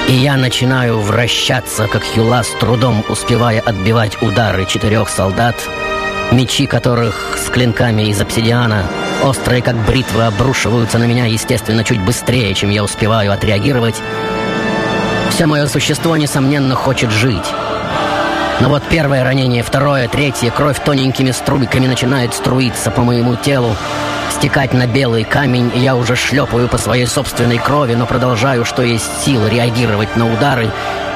и 0.09 0.13
я 0.13 0.37
начинаю 0.37 0.99
вращаться, 0.99 1.87
как 1.87 2.03
Хюла, 2.03 2.41
с 2.41 2.49
трудом 2.59 3.05
успевая 3.09 3.59
отбивать 3.59 4.19
удары 4.23 4.65
четырех 4.65 5.07
солдат, 5.07 5.55
мечи 6.31 6.65
которых 6.65 7.37
с 7.37 7.47
клинками 7.51 8.09
из 8.09 8.19
обсидиана, 8.19 8.87
острые 9.23 9.61
как 9.61 9.75
бритвы, 9.85 10.23
обрушиваются 10.23 10.97
на 10.97 11.03
меня, 11.03 11.25
естественно, 11.25 11.83
чуть 11.83 12.01
быстрее, 12.01 12.55
чем 12.55 12.71
я 12.71 12.83
успеваю 12.83 13.31
отреагировать. 13.31 14.01
Все 15.29 15.45
мое 15.45 15.67
существо, 15.67 16.17
несомненно, 16.17 16.73
хочет 16.73 17.11
жить. 17.11 17.45
Но 18.61 18.69
вот 18.69 18.81
первое 18.89 19.23
ранение, 19.23 19.61
второе, 19.61 20.07
третье, 20.07 20.49
кровь 20.49 20.83
тоненькими 20.83 21.29
струйками 21.29 21.85
начинает 21.85 22.33
струиться 22.33 22.89
по 22.89 23.03
моему 23.03 23.35
телу, 23.35 23.75
стекать 24.31 24.73
на 24.73 24.87
белый 24.87 25.23
камень, 25.23 25.71
я 25.75 25.95
уже 25.95 26.15
шлепаю 26.15 26.67
по 26.67 26.77
своей 26.77 27.05
собственной 27.05 27.57
крови, 27.57 27.93
но 27.93 28.05
продолжаю, 28.05 28.65
что 28.65 28.81
есть 28.81 29.23
сил, 29.23 29.47
реагировать 29.47 30.15
на 30.15 30.31
удары. 30.31 30.71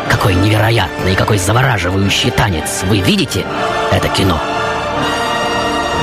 Какой 0.10 0.36
невероятный, 0.36 1.16
какой 1.16 1.38
завораживающий 1.38 2.32
танец. 2.32 2.84
Вы 2.84 3.00
видите 3.00 3.46
это 3.92 4.08
кино? 4.10 4.40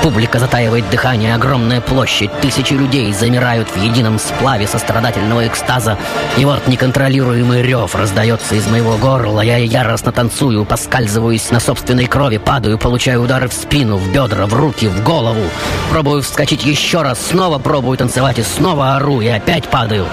Публика 0.02 0.38
затаивает 0.38 0.88
дыхание, 0.88 1.34
огромная 1.34 1.82
площадь, 1.82 2.30
тысячи 2.40 2.72
людей 2.72 3.12
замирают 3.12 3.68
в 3.68 3.76
едином 3.76 4.18
сплаве 4.18 4.66
сострадательного 4.66 5.46
экстаза. 5.46 5.98
И 6.38 6.44
вот 6.46 6.66
неконтролируемый 6.66 7.60
рев 7.60 7.94
раздается 7.94 8.54
из 8.54 8.66
моего 8.66 8.96
горла. 8.96 9.42
Я 9.42 9.58
яростно 9.58 10.10
танцую, 10.10 10.64
поскальзываюсь 10.64 11.50
на 11.50 11.60
собственной 11.60 12.06
крови, 12.06 12.38
падаю, 12.38 12.78
получаю 12.78 13.22
удары 13.22 13.48
в 13.48 13.52
спину, 13.52 13.98
в 13.98 14.10
бедра, 14.10 14.46
в 14.46 14.54
руки, 14.54 14.88
в 14.88 15.04
голову. 15.04 15.42
Пробую 15.90 16.22
вскочить 16.22 16.64
еще 16.64 17.02
раз, 17.02 17.20
снова 17.20 17.58
пробую 17.58 17.98
танцевать 17.98 18.38
и 18.38 18.42
снова 18.42 18.96
ору, 18.96 19.20
и 19.20 19.28
опять 19.28 19.68
падаю. 19.68 20.06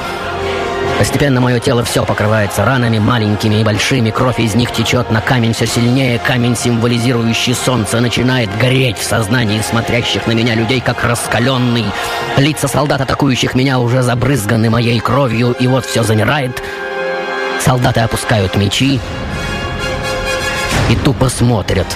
Постепенно 0.97 1.39
мое 1.39 1.59
тело 1.59 1.83
все 1.83 2.03
покрывается 2.03 2.65
ранами, 2.65 2.97
маленькими 2.97 3.61
и 3.61 3.63
большими, 3.63 4.09
кровь 4.09 4.39
из 4.39 4.55
них 4.55 4.71
течет 4.71 5.11
на 5.11 5.21
камень 5.21 5.53
все 5.53 5.67
сильнее, 5.67 6.17
камень, 6.17 6.55
символизирующий 6.55 7.53
солнце, 7.53 7.99
начинает 7.99 8.49
гореть 8.57 8.97
в 8.97 9.03
сознании 9.03 9.61
смотрящих 9.61 10.25
на 10.25 10.31
меня 10.31 10.55
людей, 10.55 10.81
как 10.81 11.03
раскаленный. 11.03 11.85
Лица 12.37 12.67
солдат, 12.67 13.01
атакующих 13.01 13.53
меня, 13.53 13.79
уже 13.79 14.01
забрызганы 14.01 14.71
моей 14.71 14.99
кровью, 14.99 15.51
и 15.51 15.67
вот 15.67 15.85
все 15.85 16.01
замирает. 16.01 16.63
Солдаты 17.59 17.99
опускают 17.99 18.55
мечи 18.55 18.99
и 20.89 20.95
тупо 20.95 21.29
смотрят 21.29 21.87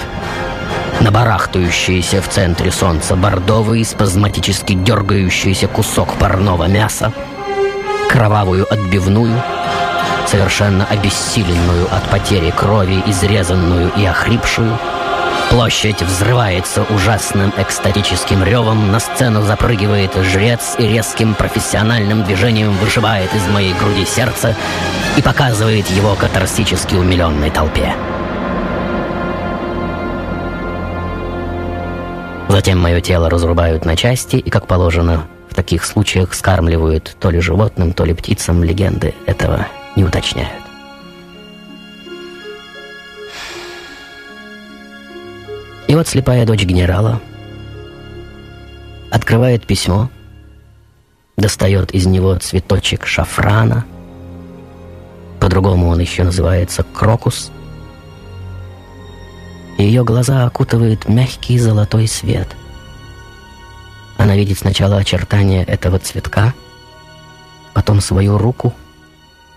на 1.00 1.10
барахтающийся 1.10 2.22
в 2.22 2.28
центре 2.28 2.70
солнца 2.70 3.16
бордовый, 3.16 3.84
спазматически 3.84 4.74
дергающийся 4.74 5.66
кусок 5.66 6.14
парного 6.14 6.68
мяса, 6.68 7.12
кровавую 8.12 8.70
отбивную, 8.70 9.42
совершенно 10.26 10.84
обессиленную 10.84 11.86
от 11.90 12.02
потери 12.10 12.50
крови, 12.50 13.02
изрезанную 13.06 13.90
и 13.96 14.04
охрипшую. 14.04 14.78
Площадь 15.48 16.02
взрывается 16.02 16.82
ужасным 16.90 17.52
экстатическим 17.56 18.44
ревом, 18.44 18.92
на 18.92 19.00
сцену 19.00 19.42
запрыгивает 19.42 20.14
жрец 20.14 20.74
и 20.78 20.86
резким 20.86 21.34
профессиональным 21.34 22.22
движением 22.24 22.72
вышибает 22.72 23.34
из 23.34 23.46
моей 23.48 23.72
груди 23.74 24.04
сердце 24.04 24.54
и 25.16 25.22
показывает 25.22 25.88
его 25.90 26.14
катарсически 26.14 26.94
умиленной 26.94 27.50
толпе. 27.50 27.94
Затем 32.48 32.78
мое 32.78 33.00
тело 33.00 33.30
разрубают 33.30 33.86
на 33.86 33.96
части 33.96 34.36
и, 34.36 34.50
как 34.50 34.66
положено, 34.66 35.22
таких 35.62 35.84
случаях 35.84 36.34
скармливают 36.34 37.16
то 37.20 37.30
ли 37.30 37.38
животным, 37.38 37.92
то 37.92 38.04
ли 38.04 38.14
птицам, 38.14 38.64
легенды 38.64 39.14
этого 39.26 39.68
не 39.94 40.02
уточняют. 40.02 40.60
И 45.86 45.94
вот 45.94 46.08
слепая 46.08 46.44
дочь 46.44 46.64
генерала 46.64 47.20
открывает 49.12 49.64
письмо, 49.64 50.10
достает 51.36 51.92
из 51.92 52.06
него 52.06 52.34
цветочек 52.38 53.06
шафрана, 53.06 53.84
по-другому 55.38 55.90
он 55.90 56.00
еще 56.00 56.24
называется 56.24 56.82
крокус, 56.82 57.52
ее 59.78 60.02
глаза 60.02 60.44
окутывает 60.44 61.08
мягкий 61.08 61.56
золотой 61.56 62.08
свет– 62.08 62.48
она 64.22 64.36
видит 64.36 64.58
сначала 64.58 64.98
очертания 64.98 65.64
этого 65.64 65.98
цветка, 65.98 66.54
потом 67.74 68.00
свою 68.00 68.38
руку, 68.38 68.72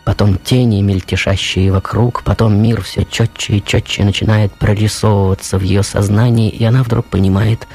потом 0.04 0.38
тени, 0.38 0.82
мельтешащие 0.82 1.72
вокруг, 1.72 2.24
потом 2.24 2.62
мир 2.62 2.82
все 2.82 3.06
четче 3.06 3.58
и 3.58 3.64
четче 3.64 4.04
начинает 4.04 4.52
прорисовываться 4.54 5.60
в 5.60 5.62
ее 5.62 5.84
сознании, 5.84 6.50
и 6.50 6.64
она 6.64 6.82
вдруг 6.82 7.06
понимает, 7.06 7.68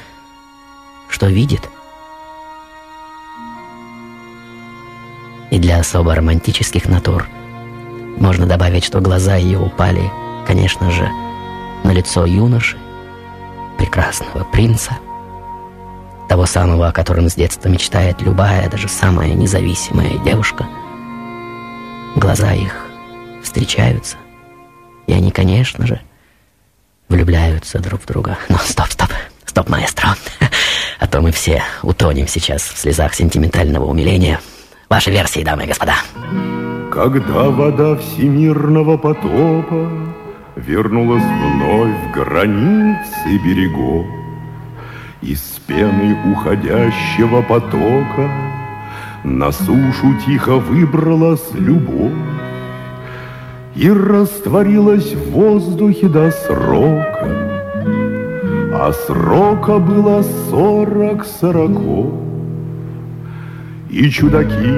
что 1.07 1.27
видит. 1.27 1.61
И 5.49 5.59
для 5.59 5.79
особо 5.79 6.15
романтических 6.15 6.87
натур 6.87 7.27
можно 8.17 8.45
добавить, 8.45 8.83
что 8.83 8.99
глаза 8.99 9.35
ее 9.35 9.59
упали, 9.59 10.11
конечно 10.45 10.91
же, 10.91 11.07
на 11.83 11.91
лицо 11.91 12.25
юноши, 12.25 12.77
прекрасного 13.77 14.43
принца— 14.43 14.97
того 16.31 16.45
самого, 16.45 16.87
о 16.87 16.91
котором 16.93 17.29
с 17.29 17.35
детства 17.35 17.67
мечтает 17.67 18.21
любая, 18.21 18.69
даже 18.69 18.87
самая 18.87 19.33
независимая 19.33 20.17
девушка. 20.19 20.65
Глаза 22.15 22.53
их 22.53 22.73
встречаются, 23.43 24.15
и 25.07 25.11
они, 25.11 25.31
конечно 25.31 25.85
же, 25.85 25.99
влюбляются 27.09 27.79
друг 27.79 28.03
в 28.03 28.05
друга. 28.05 28.37
Но 28.47 28.57
стоп, 28.59 28.87
стоп, 28.91 29.09
стоп, 29.43 29.67
маэстро. 29.67 30.15
А 30.99 31.07
то 31.07 31.19
мы 31.19 31.33
все 31.33 31.63
утонем 31.81 32.29
сейчас 32.29 32.61
в 32.61 32.77
слезах 32.77 33.13
сентиментального 33.13 33.83
умиления. 33.83 34.39
Ваши 34.87 35.11
версии, 35.11 35.43
дамы 35.43 35.65
и 35.65 35.67
господа. 35.67 35.95
Когда 36.93 37.49
вода 37.49 37.97
всемирного 37.97 38.95
потопа 38.95 39.91
Вернулась 40.55 41.23
вновь 41.23 41.95
в 42.05 42.11
границы 42.13 43.37
берегов, 43.43 44.05
Из 45.21 45.39
пены 45.67 46.17
уходящего 46.31 47.43
потока 47.43 48.27
На 49.23 49.51
сушу 49.51 50.15
тихо 50.25 50.55
выбралась 50.55 51.47
любовь 51.53 52.11
И 53.75 53.91
растворилась 53.91 55.13
в 55.13 55.29
воздухе 55.29 56.07
до 56.07 56.31
срока. 56.31 57.27
А 58.73 58.91
срока 59.05 59.77
было 59.77 60.23
сорок 60.49 61.23
сороков. 61.23 62.13
И 63.91 64.09
чудаки 64.09 64.73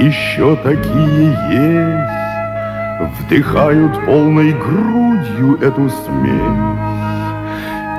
еще 0.00 0.54
такие 0.62 1.36
есть 1.50 3.24
Вдыхают 3.26 4.04
полной 4.04 4.52
грудью 4.52 5.56
эту 5.60 5.90
смесь 5.90 6.93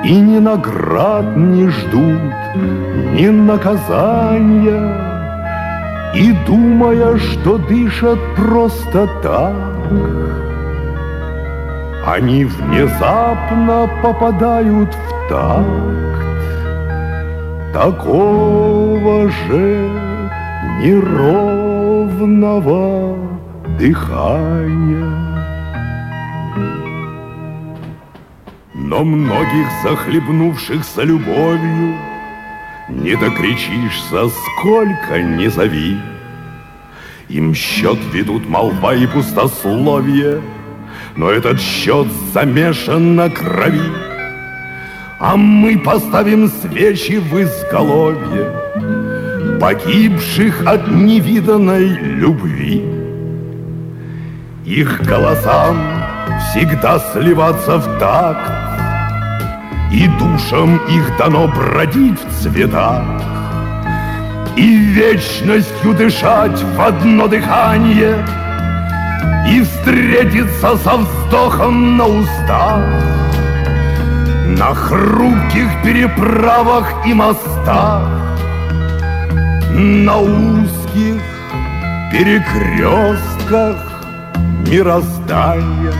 И 0.08 0.20
ни 0.20 0.38
наград 0.38 1.36
не 1.36 1.68
ждут, 1.68 2.32
ни 3.14 3.26
наказания 3.26 4.94
И 6.14 6.32
думая, 6.46 7.18
что 7.18 7.58
дышат 7.58 8.18
просто 8.36 9.08
так 9.20 9.52
Они 12.06 12.44
внезапно 12.44 13.90
попадают 14.00 14.94
в 14.94 15.28
такт 15.28 16.16
Такого 17.72 19.28
же 19.28 19.90
неровного 20.82 22.16
дыхания. 23.78 25.35
Но 28.88 29.02
многих 29.02 29.66
захлебнувшихся 29.82 31.02
любовью 31.02 31.96
Не 32.88 33.16
докричишься, 33.16 34.28
сколько 34.28 35.20
не 35.20 35.48
зови. 35.48 35.98
Им 37.28 37.52
счет 37.52 37.98
ведут 38.12 38.48
молва 38.48 38.94
и 38.94 39.08
пустословие, 39.08 40.40
Но 41.16 41.30
этот 41.30 41.60
счет 41.60 42.06
замешан 42.32 43.16
на 43.16 43.28
крови. 43.28 43.90
А 45.18 45.36
мы 45.36 45.76
поставим 45.80 46.48
свечи 46.48 47.18
в 47.18 47.42
изголовье 47.42 48.52
Погибших 49.60 50.64
от 50.64 50.86
невиданной 50.86 51.88
любви. 51.88 52.84
Их 54.64 55.02
голосам 55.02 55.76
всегда 56.50 57.00
сливаться 57.00 57.78
в 57.78 57.98
такт, 57.98 58.65
И 59.92 60.08
душам 60.18 60.76
их 60.88 61.16
дано 61.16 61.48
бродить 61.48 62.18
в 62.20 62.42
цветах, 62.42 63.04
И 64.56 64.76
вечностью 64.76 65.94
дышать 65.94 66.62
в 66.62 66.80
одно 66.80 67.28
дыхание, 67.28 68.24
И 69.48 69.62
встретиться 69.62 70.76
со 70.76 70.96
вздохом 70.96 71.96
на 71.96 72.06
устах. 72.06 72.84
На 74.58 74.74
хрупких 74.74 75.82
переправах 75.82 76.92
и 77.06 77.14
мостах, 77.14 78.08
На 79.72 80.18
узких 80.18 81.22
перекрестках 82.10 83.76
мироздания. 84.68 85.92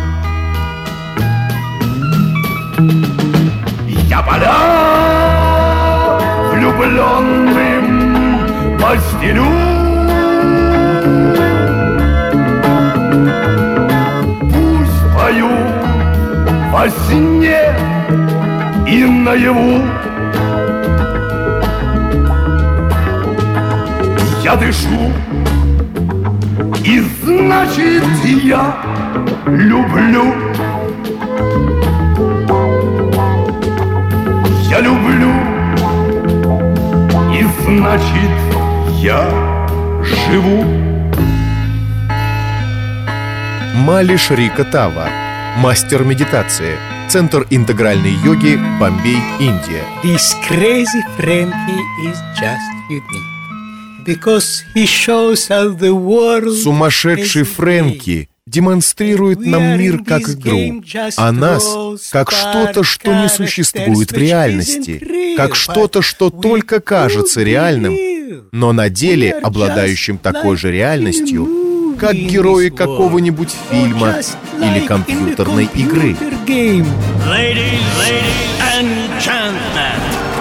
Я 4.16 4.22
поля 4.22 4.56
влюбленным 6.50 7.86
постелю. 8.80 9.44
Пусть 14.40 15.02
поют 15.14 15.76
во 16.72 16.88
сне 16.88 17.62
и 18.86 19.04
наяву. 19.04 19.82
Я 24.42 24.56
дышу, 24.56 25.12
и 26.82 27.04
значит 27.22 28.04
я 28.24 28.76
люблю. 29.44 30.24
Значит 37.76 38.30
я 39.00 39.20
живу. 40.02 40.64
Мали 43.74 44.16
Шри 44.16 44.48
Катава, 44.48 45.08
мастер 45.58 46.04
медитации, 46.04 46.76
Центр 47.08 47.46
интегральной 47.50 48.12
йоги, 48.24 48.58
Бомбей, 48.80 49.20
Индия. 49.38 49.84
This 50.02 50.34
crazy 50.48 51.02
Frankie 51.18 51.84
is 52.04 52.18
just 52.40 52.70
unique. 52.90 53.36
Because 54.04 54.64
he 54.74 54.86
shows 54.86 55.48
how 55.48 55.68
the 55.68 55.92
world 55.92 56.54
Сумасшедший 56.62 57.44
Фрэнки 57.44 58.28
демонстрирует 58.56 59.40
нам 59.44 59.78
мир 59.78 60.02
как 60.02 60.22
игру, 60.22 60.82
а 61.18 61.30
нас 61.30 61.62
как 62.10 62.30
что-то, 62.30 62.84
что 62.84 63.12
не 63.12 63.28
существует 63.28 64.12
в 64.12 64.16
реальности, 64.16 65.36
как 65.36 65.54
что-то, 65.54 66.00
что 66.00 66.30
только 66.30 66.80
кажется 66.80 67.42
реальным, 67.42 67.94
но 68.52 68.72
на 68.72 68.88
деле 68.88 69.32
обладающим 69.32 70.16
такой 70.16 70.56
же 70.56 70.72
реальностью, 70.72 71.94
как 72.00 72.14
герои 72.14 72.70
какого-нибудь 72.70 73.54
фильма 73.70 74.14
или 74.58 74.86
компьютерной 74.86 75.68
игры. 75.74 76.16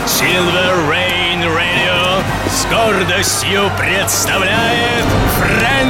Silver 0.06 0.75
Rain 0.88 1.41
Radio 1.43 2.23
с 2.47 2.65
гордостью 2.67 3.71
представляет 3.78 5.06
Фрэнки 5.39 5.85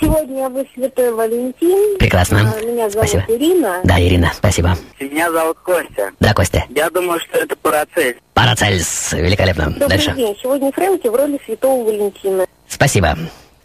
Сегодня 0.00 0.48
вы 0.48 0.66
Святой 0.74 1.12
Валентин. 1.12 1.98
Прекрасно. 1.98 2.52
А, 2.56 2.60
Меня 2.64 2.88
зовут 2.88 3.08
Спасибо. 3.08 3.24
Ирина. 3.28 3.80
Да, 3.84 4.00
Ирина, 4.00 4.32
спасибо. 4.34 4.76
Меня 5.00 5.30
зовут 5.32 5.58
Костя. 5.58 6.10
Да, 6.20 6.34
Костя. 6.34 6.64
Я 6.70 6.88
думаю, 6.90 7.20
что 7.20 7.38
это 7.38 7.56
Парацель. 7.56 8.16
Парацельс. 8.34 9.12
Великолепно. 9.12 9.66
Добрый 9.70 9.88
Дальше. 9.88 10.14
день. 10.14 10.36
Сегодня 10.40 10.70
Фрэнки 10.72 11.08
в 11.08 11.14
роли 11.14 11.40
Святого 11.44 11.84
Валентина. 11.84 12.46
Спасибо. 12.68 13.18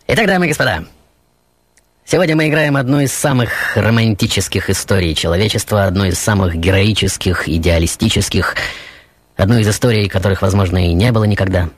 Итак, 0.08 0.28
дамы 0.28 0.46
и 0.46 0.50
господа, 0.50 0.84
сегодня 2.06 2.36
мы 2.36 2.48
играем 2.50 2.76
одну 2.76 3.00
из 3.00 3.14
самых 3.14 3.76
романтических 3.78 4.70
историй 4.70 5.14
человечества, 5.16 5.86
одну 5.86 6.06
из 6.06 6.20
самых 6.20 6.56
героических, 6.56 7.48
идеалистических, 7.48 8.56
одну 9.38 9.60
из 9.60 9.68
историй, 9.70 10.10
которых, 10.10 10.42
возможно, 10.42 10.90
и 10.90 10.94
не 10.94 11.12
было 11.12 11.24
никогда, 11.26 11.70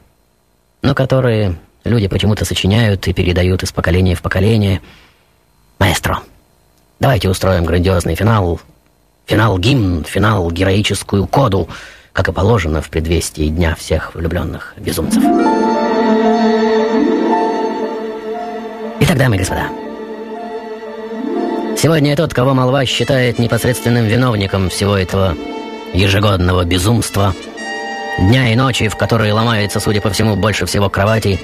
но 0.81 0.95
которые 0.95 1.55
люди 1.85 2.07
почему-то 2.07 2.43
сочиняют 2.43 3.07
и 3.07 3.13
передают 3.13 3.63
из 3.63 3.71
поколения 3.71 4.15
в 4.15 4.21
поколение. 4.21 4.81
Маэстро, 5.79 6.19
давайте 6.99 7.29
устроим 7.29 7.65
грандиозный 7.65 8.15
финал, 8.15 8.59
финал-гимн, 9.25 10.03
финал 10.03 10.51
героическую 10.51 11.27
коду, 11.27 11.69
как 12.11 12.27
и 12.27 12.31
положено 12.31 12.81
в 12.81 12.89
предвестии 12.89 13.47
Дня 13.47 13.75
всех 13.75 14.15
влюбленных 14.15 14.73
безумцев. 14.77 15.21
Итак, 19.01 19.17
дамы 19.17 19.35
и 19.35 19.39
господа, 19.39 19.67
сегодня 21.77 22.11
я 22.11 22.15
тот, 22.15 22.33
кого 22.33 22.53
молва 22.53 22.85
считает 22.85 23.37
непосредственным 23.37 24.05
виновником 24.05 24.69
всего 24.69 24.97
этого 24.97 25.35
ежегодного 25.93 26.63
безумства, 26.63 27.35
дня 28.19 28.51
и 28.51 28.56
ночи, 28.56 28.88
в 28.88 28.95
которые 28.95 29.34
ломается, 29.34 29.80
судя 29.80 30.01
по 30.01 30.10
всему, 30.10 30.36
больше 30.36 30.65
всего 30.65 30.89
кроватей, 30.89 31.39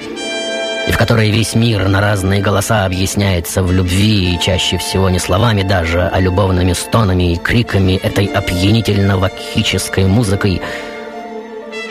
и 0.88 0.92
в 0.92 0.98
которой 0.98 1.30
весь 1.30 1.54
мир 1.54 1.88
на 1.88 2.02
разные 2.02 2.42
голоса 2.42 2.86
объясняется 2.86 3.62
в 3.62 3.72
любви, 3.72 4.34
и 4.34 4.40
чаще 4.40 4.78
всего 4.78 5.10
не 5.10 5.20
словами 5.20 5.64
даже, 5.64 6.10
а 6.12 6.20
любовными 6.20 6.74
стонами 6.74 7.34
и 7.34 7.38
криками 7.38 7.98
этой 7.98 8.26
опьянительно-вакхической 8.26 10.06
музыкой, 10.06 10.62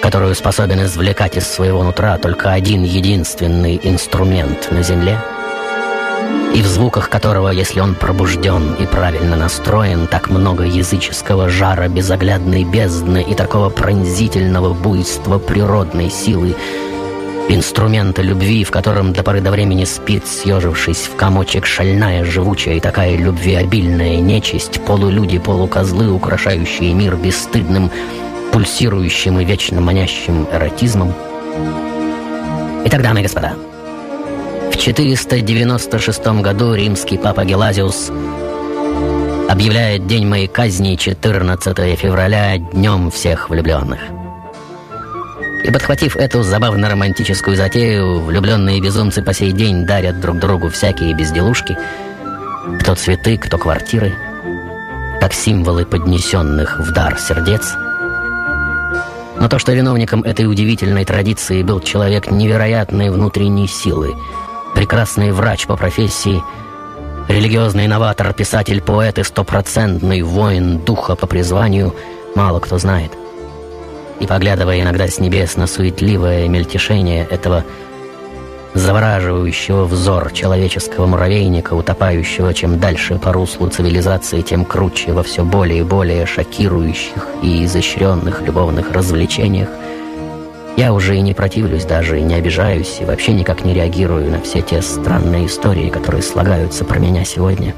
которую 0.02 0.34
способен 0.34 0.82
извлекать 0.82 1.36
из 1.36 1.46
своего 1.46 1.82
нутра 1.82 2.18
только 2.18 2.52
один 2.52 2.82
единственный 2.82 3.78
инструмент 3.82 4.72
на 4.72 4.82
земле, 4.82 5.18
и 6.54 6.62
в 6.62 6.66
звуках 6.66 7.08
которого, 7.08 7.50
если 7.50 7.80
он 7.80 7.94
пробужден 7.94 8.74
и 8.74 8.86
правильно 8.86 9.36
настроен, 9.36 10.06
так 10.06 10.30
много 10.30 10.64
языческого 10.64 11.48
жара, 11.48 11.88
безоглядной 11.88 12.64
бездны 12.64 13.22
и 13.22 13.34
такого 13.34 13.70
пронзительного 13.70 14.74
буйства 14.74 15.38
природной 15.38 16.10
силы, 16.10 16.56
инструмента 17.48 18.22
любви, 18.22 18.64
в 18.64 18.70
котором 18.70 19.12
до 19.12 19.22
поры 19.22 19.40
до 19.40 19.50
времени 19.50 19.84
спит, 19.84 20.26
съежившись 20.26 21.08
в 21.12 21.16
комочек 21.16 21.66
шальная, 21.66 22.24
живучая 22.24 22.74
и 22.74 22.80
такая 22.80 23.16
любвеобильная 23.16 24.16
нечисть, 24.16 24.80
полулюди, 24.84 25.38
полукозлы, 25.38 26.10
украшающие 26.10 26.92
мир 26.94 27.16
бесстыдным, 27.16 27.90
пульсирующим 28.52 29.38
и 29.40 29.44
вечно 29.44 29.80
манящим 29.80 30.46
эротизмом. 30.52 31.14
Итак, 32.84 33.02
дамы 33.02 33.20
и 33.20 33.22
господа, 33.22 33.54
496 34.80 36.40
году 36.40 36.72
римский 36.72 37.18
папа 37.18 37.44
Гелазиус 37.44 38.10
объявляет 39.50 40.06
день 40.06 40.26
моей 40.26 40.48
казни 40.48 40.96
14 40.96 41.98
февраля 41.98 42.56
днем 42.56 43.10
всех 43.10 43.50
влюбленных. 43.50 44.00
И 45.64 45.70
подхватив 45.70 46.16
эту 46.16 46.42
забавно-романтическую 46.42 47.56
затею, 47.56 48.20
влюбленные 48.20 48.80
безумцы 48.80 49.22
по 49.22 49.34
сей 49.34 49.52
день 49.52 49.84
дарят 49.84 50.18
друг 50.18 50.38
другу 50.38 50.70
всякие 50.70 51.12
безделушки. 51.12 51.76
Кто 52.80 52.94
цветы, 52.94 53.36
кто 53.36 53.58
квартиры, 53.58 54.14
как 55.20 55.34
символы 55.34 55.84
поднесенных 55.84 56.80
в 56.80 56.90
дар 56.92 57.18
сердец. 57.18 57.74
Но 59.38 59.46
то, 59.46 59.58
что 59.58 59.72
виновником 59.72 60.22
этой 60.22 60.46
удивительной 60.46 61.04
традиции 61.04 61.62
был 61.62 61.80
человек 61.80 62.30
невероятной 62.30 63.10
внутренней 63.10 63.68
силы, 63.68 64.14
прекрасный 64.74 65.32
врач 65.32 65.66
по 65.66 65.76
профессии, 65.76 66.42
религиозный 67.28 67.86
инноватор, 67.86 68.32
писатель, 68.32 68.80
поэт 68.80 69.18
и 69.18 69.22
стопроцентный 69.22 70.22
воин 70.22 70.78
духа 70.78 71.16
по 71.16 71.26
призванию, 71.26 71.94
мало 72.34 72.60
кто 72.60 72.78
знает. 72.78 73.12
И 74.20 74.26
поглядывая 74.26 74.80
иногда 74.80 75.06
с 75.08 75.18
небес 75.18 75.56
на 75.56 75.66
суетливое 75.66 76.48
мельтешение 76.48 77.26
этого 77.30 77.64
завораживающего 78.74 79.84
взор 79.84 80.32
человеческого 80.32 81.06
муравейника, 81.06 81.74
утопающего 81.74 82.54
чем 82.54 82.78
дальше 82.78 83.18
по 83.18 83.32
руслу 83.32 83.68
цивилизации, 83.68 84.42
тем 84.42 84.64
круче 84.64 85.12
во 85.12 85.22
все 85.22 85.44
более 85.44 85.80
и 85.80 85.82
более 85.82 86.26
шокирующих 86.26 87.26
и 87.42 87.64
изощренных 87.64 88.42
любовных 88.42 88.92
развлечениях, 88.92 89.68
я 90.76 90.92
уже 90.92 91.16
и 91.16 91.20
не 91.20 91.34
противлюсь 91.34 91.84
даже, 91.84 92.18
и 92.18 92.22
не 92.22 92.34
обижаюсь, 92.34 92.98
и 93.00 93.04
вообще 93.04 93.32
никак 93.32 93.64
не 93.64 93.74
реагирую 93.74 94.30
на 94.30 94.40
все 94.40 94.60
те 94.62 94.82
странные 94.82 95.46
истории, 95.46 95.90
которые 95.90 96.22
слагаются 96.22 96.84
про 96.84 96.98
меня 96.98 97.24
сегодня, 97.24 97.74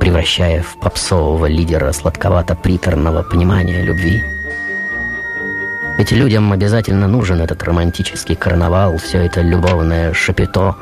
превращая 0.00 0.62
в 0.62 0.78
попсового 0.80 1.46
лидера 1.46 1.92
сладковато-приторного 1.92 3.22
понимания 3.22 3.82
любви– 3.82 4.22
ведь 5.96 6.10
людям 6.10 6.52
обязательно 6.52 7.06
нужен 7.06 7.40
этот 7.40 7.62
романтический 7.62 8.34
карнавал, 8.34 8.98
все 8.98 9.18
это 9.18 9.42
любовное 9.42 10.12
шапито, 10.12 10.74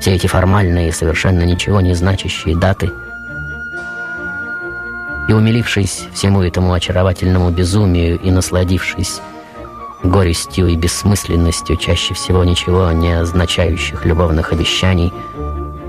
все 0.00 0.14
эти 0.14 0.26
формальные, 0.26 0.92
совершенно 0.92 1.42
ничего 1.42 1.82
не 1.82 1.92
значащие 1.94 2.56
даты. 2.56 2.90
И 5.28 5.32
умилившись 5.32 6.08
всему 6.14 6.42
этому 6.42 6.72
очаровательному 6.72 7.50
безумию 7.50 8.18
и 8.18 8.30
насладившись 8.30 9.20
горестью 10.02 10.68
и 10.68 10.76
бессмысленностью 10.76 11.76
чаще 11.76 12.14
всего 12.14 12.44
ничего 12.44 12.90
не 12.92 13.12
означающих 13.12 14.04
любовных 14.04 14.52
обещаний, 14.52 15.12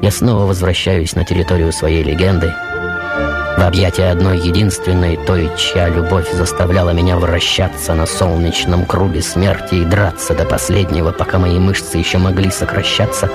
я 0.01 0.11
снова 0.11 0.45
возвращаюсь 0.45 1.15
на 1.15 1.25
территорию 1.25 1.71
своей 1.71 2.03
легенды— 2.03 2.53
в 3.61 3.63
объятия 3.63 4.09
одной 4.09 4.39
единственной, 4.39 5.17
той, 5.17 5.51
чья 5.55 5.87
любовь 5.87 6.31
заставляла 6.31 6.91
меня 6.91 7.17
вращаться 7.17 7.93
на 7.93 8.07
солнечном 8.07 8.85
круге 8.85 9.21
смерти 9.21 9.75
и 9.75 9.85
драться 9.85 10.33
до 10.33 10.45
последнего, 10.45 11.11
пока 11.11 11.37
мои 11.37 11.59
мышцы 11.59 11.97
еще 11.97 12.17
могли 12.17 12.49
сокращаться, 12.49 13.29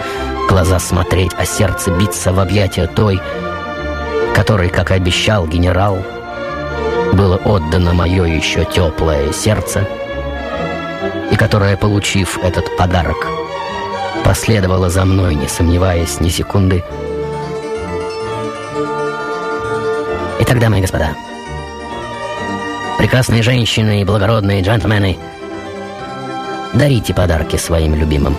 глаза 0.48 0.80
смотреть, 0.80 1.30
а 1.38 1.44
сердце 1.44 1.92
биться 1.92 2.32
в 2.32 2.40
объятия 2.40 2.88
той, 2.88 3.20
которой, 4.34 4.68
как 4.68 4.90
обещал 4.90 5.46
генерал, 5.46 5.98
было 7.12 7.36
отдано 7.36 7.94
мое 7.94 8.24
еще 8.24 8.64
теплое 8.64 9.32
сердце, 9.32 9.86
и 11.30 11.36
которая, 11.36 11.76
получив 11.76 12.38
этот 12.42 12.76
подарок, 12.76 13.26
последовала 14.24 14.90
за 14.90 15.04
мной, 15.04 15.34
не 15.34 15.48
сомневаясь 15.48 16.20
ни 16.20 16.28
секунды, 16.28 16.82
Итак, 20.38 20.60
дамы 20.60 20.78
и 20.78 20.80
господа, 20.82 21.16
прекрасные 22.98 23.42
женщины 23.42 24.02
и 24.02 24.04
благородные 24.04 24.62
джентльмены, 24.62 25.18
дарите 26.74 27.14
подарки 27.14 27.56
своим 27.56 27.94
любимым. 27.94 28.36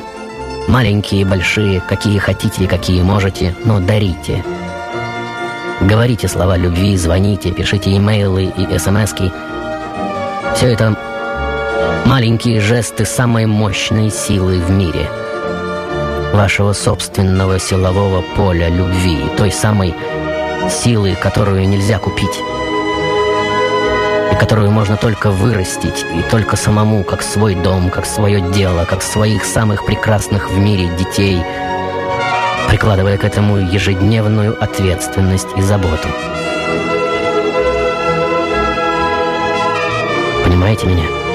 Маленькие, 0.67 1.25
большие, 1.25 1.81
какие 1.81 2.19
хотите 2.19 2.63
и 2.63 2.67
какие 2.67 3.01
можете, 3.01 3.55
но 3.65 3.79
дарите. 3.79 4.43
Говорите 5.81 6.27
слова 6.27 6.55
любви, 6.55 6.95
звоните, 6.97 7.51
пишите 7.51 7.97
имейлы 7.97 8.45
и 8.45 8.77
смски. 8.77 9.31
Все 10.55 10.73
это 10.73 10.95
маленькие 12.17 12.59
жесты 12.59 13.05
самой 13.05 13.45
мощной 13.45 14.09
силы 14.09 14.57
в 14.57 14.71
мире. 14.71 15.07
Вашего 16.33 16.73
собственного 16.73 17.59
силового 17.59 18.23
поля 18.35 18.69
любви, 18.69 19.29
той 19.37 19.51
самой 19.51 19.93
силы, 20.67 21.13
которую 21.13 21.69
нельзя 21.69 21.99
купить, 21.99 22.41
и 24.33 24.35
которую 24.35 24.71
можно 24.71 24.97
только 24.97 25.29
вырастить, 25.29 26.07
и 26.11 26.23
только 26.31 26.55
самому, 26.55 27.03
как 27.03 27.21
свой 27.21 27.53
дом, 27.53 27.91
как 27.91 28.07
свое 28.07 28.41
дело, 28.51 28.85
как 28.85 29.03
своих 29.03 29.45
самых 29.45 29.85
прекрасных 29.85 30.49
в 30.49 30.57
мире 30.57 30.89
детей, 30.97 31.39
прикладывая 32.67 33.19
к 33.19 33.25
этому 33.25 33.57
ежедневную 33.57 34.57
ответственность 34.59 35.49
и 35.55 35.61
заботу. 35.61 36.07
Понимаете 40.43 40.87
меня? 40.87 41.26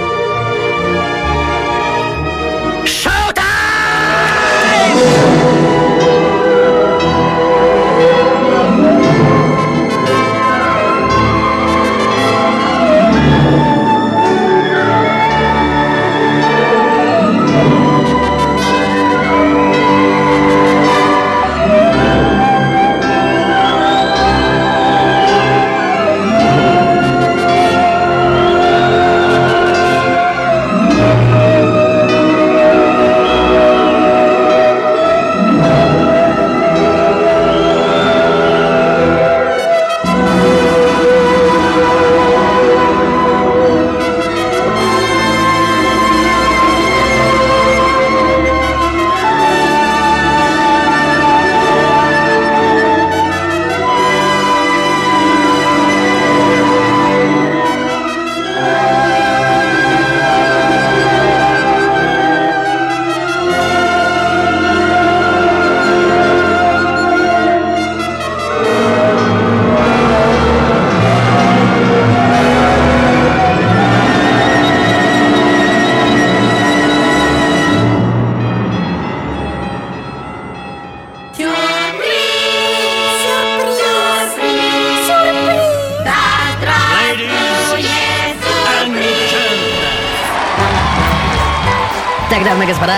Christ. 4.95 5.91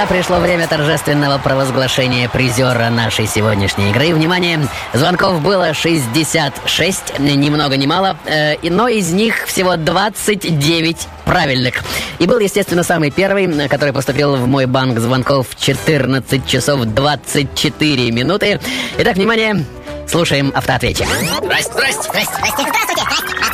Пришло 0.08 0.38
время 0.38 0.66
торжественного 0.66 1.38
провозглашения 1.38 2.30
призера 2.30 2.88
нашей 2.88 3.26
сегодняшней 3.26 3.90
игры. 3.90 4.14
Внимание, 4.14 4.66
звонков 4.94 5.42
было 5.42 5.74
66, 5.74 7.18
ни 7.18 7.50
много 7.50 7.76
ни 7.76 7.86
мало, 7.86 8.16
э, 8.24 8.56
но 8.62 8.88
из 8.88 9.12
них 9.12 9.46
всего 9.46 9.76
29 9.76 11.08
правильных. 11.26 11.82
И 12.18 12.26
был, 12.26 12.38
естественно, 12.38 12.82
самый 12.82 13.10
первый, 13.10 13.68
который 13.68 13.92
поступил 13.92 14.36
в 14.36 14.46
мой 14.46 14.64
банк 14.64 14.98
звонков 14.98 15.48
в 15.50 15.60
14 15.60 16.46
часов 16.46 16.84
24 16.84 18.10
минуты. 18.12 18.60
Итак, 18.98 19.16
внимание, 19.16 19.64
слушаем 20.08 20.52
автоответчик. 20.54 21.06
Здрасте, 21.06 21.72
здрасте, 21.72 22.02
здрасте, 22.02 22.32
здрасте, 22.32 22.62
здравствуйте, 22.62 23.53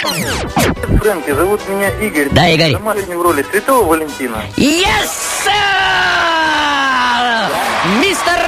Фрэнки, 0.00 1.30
зовут 1.32 1.68
меня 1.68 1.90
Игорь. 2.00 2.28
Да, 2.30 2.48
Игорь. 2.48 2.72
Сама 2.72 2.94
в 2.94 3.22
роли 3.22 3.44
Святого 3.50 3.84
Валентина. 3.84 4.42
Yes, 4.56 5.10
sir! 5.44 6.00
Мистер 8.00 8.38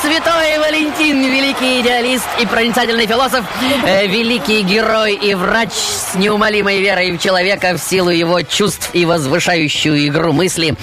Святой 0.00 0.58
Валентин, 0.58 1.22
великий 1.22 1.80
идеалист 1.80 2.26
и 2.40 2.46
проницательный 2.46 3.06
философ, 3.06 3.44
э, 3.86 4.06
великий 4.06 4.62
герой 4.62 5.14
и 5.14 5.34
врач 5.34 5.72
с 5.72 6.14
неумолимой 6.14 6.80
верой 6.80 7.12
в 7.12 7.18
человека 7.18 7.74
в 7.76 7.78
силу 7.78 8.10
его 8.10 8.42
чувств 8.42 8.90
и 8.92 9.04
возвышающую 9.04 10.06
игру 10.08 10.32
мысли. 10.32 10.76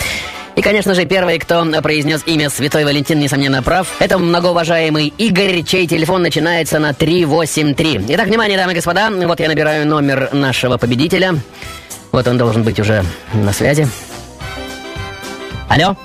И, 0.55 0.61
конечно 0.61 0.93
же, 0.93 1.05
первый, 1.05 1.37
кто 1.37 1.65
произнес 1.81 2.23
имя 2.25 2.49
Святой 2.49 2.85
Валентин, 2.85 3.19
несомненно, 3.19 3.61
прав, 3.61 3.87
это 3.99 4.17
многоуважаемый 4.17 5.13
Игорь, 5.17 5.63
чей 5.63 5.85
телефон 5.85 6.21
начинается 6.21 6.79
на 6.79 6.93
383. 6.93 8.05
Итак, 8.09 8.27
внимание, 8.27 8.57
дамы 8.57 8.71
и 8.71 8.75
господа, 8.75 9.09
вот 9.11 9.39
я 9.39 9.49
набираю 9.49 9.85
номер 9.85 10.29
нашего 10.31 10.77
победителя. 10.77 11.35
Вот 12.13 12.25
он 12.27 12.37
должен 12.37 12.63
быть 12.63 12.79
уже 12.79 13.03
на 13.33 13.51
связи. 13.51 13.85
Алло? 15.67 15.97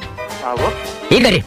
Алло? 0.43 0.73
Игорь? 1.11 1.45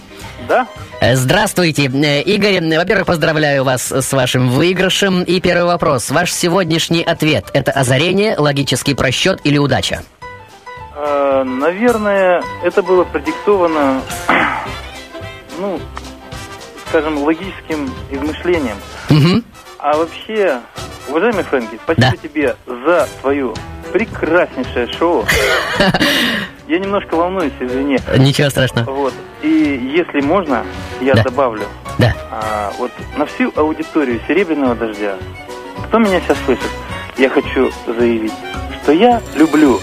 Да? 0.47 0.65
Э, 1.01 1.17
Здравствуйте, 1.17 1.91
Э, 1.93 2.21
Игорь. 2.21 2.61
Во-первых, 2.77 3.05
поздравляю 3.05 3.65
вас 3.65 3.91
с 3.91 4.13
вашим 4.13 4.49
выигрышем. 4.49 5.23
И 5.23 5.41
первый 5.41 5.65
вопрос. 5.65 6.09
Ваш 6.09 6.31
сегодняшний 6.31 7.03
ответ– 7.03 7.45
это 7.53 7.71
озарение, 7.71 8.35
логический 8.37 8.93
просчет 8.93 9.41
или 9.43 9.57
удача? 9.57 10.03
Э, 11.05 11.43
наверное, 11.43 12.41
это 12.63 12.81
было 12.81 13.03
продиктовано, 13.03 14.01
ну, 15.59 15.79
скажем, 16.87 17.17
логическим 17.23 17.91
измышлением. 18.09 18.77
Угу. 19.09 19.43
А 19.79 19.97
вообще, 19.97 20.61
уважаемый 21.09 21.43
Фрэнки, 21.43 21.77
спасибо 21.83 22.15
тебе 22.17 22.55
за 22.65 23.07
твое 23.21 23.53
прекраснейшее 23.91 24.87
шоу. 24.93 25.25
Я 26.69 26.79
немножко 26.79 27.15
волнуюсь, 27.15 27.51
извини. 27.59 27.99
Ничего 28.17 28.49
страшного. 28.49 28.89
Вот. 28.89 29.13
И 29.41 29.47
если 29.93 30.21
можно, 30.21 30.65
я 31.01 31.13
Да. 31.15 31.23
добавлю. 31.23 31.65
Да. 31.99 32.13
А, 32.31 32.71
вот 32.79 32.89
на 33.17 33.25
всю 33.25 33.51
аудиторию 33.57 34.21
Серебряного 34.27 34.73
дождя, 34.73 35.17
кто 35.85 35.97
меня 35.99 36.21
сейчас 36.21 36.37
слышит, 36.45 36.71
я 37.17 37.29
хочу 37.29 37.69
заявить, 37.85 38.31
что 38.81 38.93
я 38.93 39.21
люблю 39.35 39.81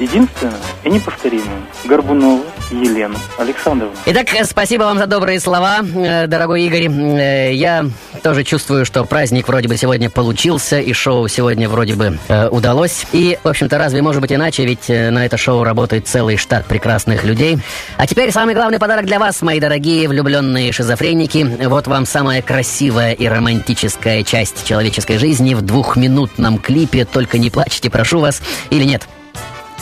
единственную 0.00 0.56
и 0.84 0.90
неповторимую 0.90 1.62
Горбунову 1.84 2.44
Елену 2.70 3.16
Александровну. 3.38 3.94
Итак, 4.06 4.34
э, 4.34 4.44
спасибо 4.44 4.84
вам 4.84 4.98
за 4.98 5.06
добрые 5.06 5.40
слова, 5.40 5.80
э, 5.80 6.26
дорогой 6.26 6.62
Игорь. 6.62 6.88
Э, 6.88 7.52
Я 7.52 7.84
тоже 8.22 8.44
чувствую, 8.44 8.84
что 8.86 9.04
праздник 9.04 9.48
вроде 9.48 9.68
бы 9.68 9.76
сегодня 9.76 10.08
получился, 10.10 10.78
и 10.78 10.92
шоу 10.92 11.26
сегодня 11.28 11.68
вроде 11.68 11.94
бы 11.94 12.18
удалось. 12.50 13.06
И, 13.12 13.38
в 13.42 13.48
общем-то, 13.48 13.78
разве 13.78 14.02
может 14.02 14.20
быть 14.20 14.32
иначе, 14.32 14.64
ведь 14.64 14.88
на 14.88 15.24
это 15.24 15.36
шоу 15.36 15.64
работает 15.64 16.06
целый 16.06 16.36
штат 16.36 16.66
прекрасных 16.66 17.24
людей. 17.24 17.58
А 17.96 18.06
теперь 18.06 18.30
самый 18.30 18.54
главный 18.54 18.78
подарок 18.78 19.06
для 19.06 19.18
вас, 19.18 19.42
мои 19.42 19.60
дорогие 19.60 20.08
влюбленные 20.08 20.72
шизофреники. 20.72 21.66
Вот 21.66 21.86
вам 21.86 22.06
самая 22.06 22.42
красивая 22.42 23.12
и 23.12 23.26
романтическая 23.26 24.22
часть 24.22 24.64
человеческой 24.66 25.18
жизни 25.18 25.54
в 25.54 25.62
двухминутном 25.62 26.58
клипе. 26.58 27.04
Только 27.04 27.38
не 27.38 27.50
плачьте, 27.50 27.90
прошу 27.90 28.20
вас, 28.20 28.42
или 28.70 28.84
нет. 28.84 29.08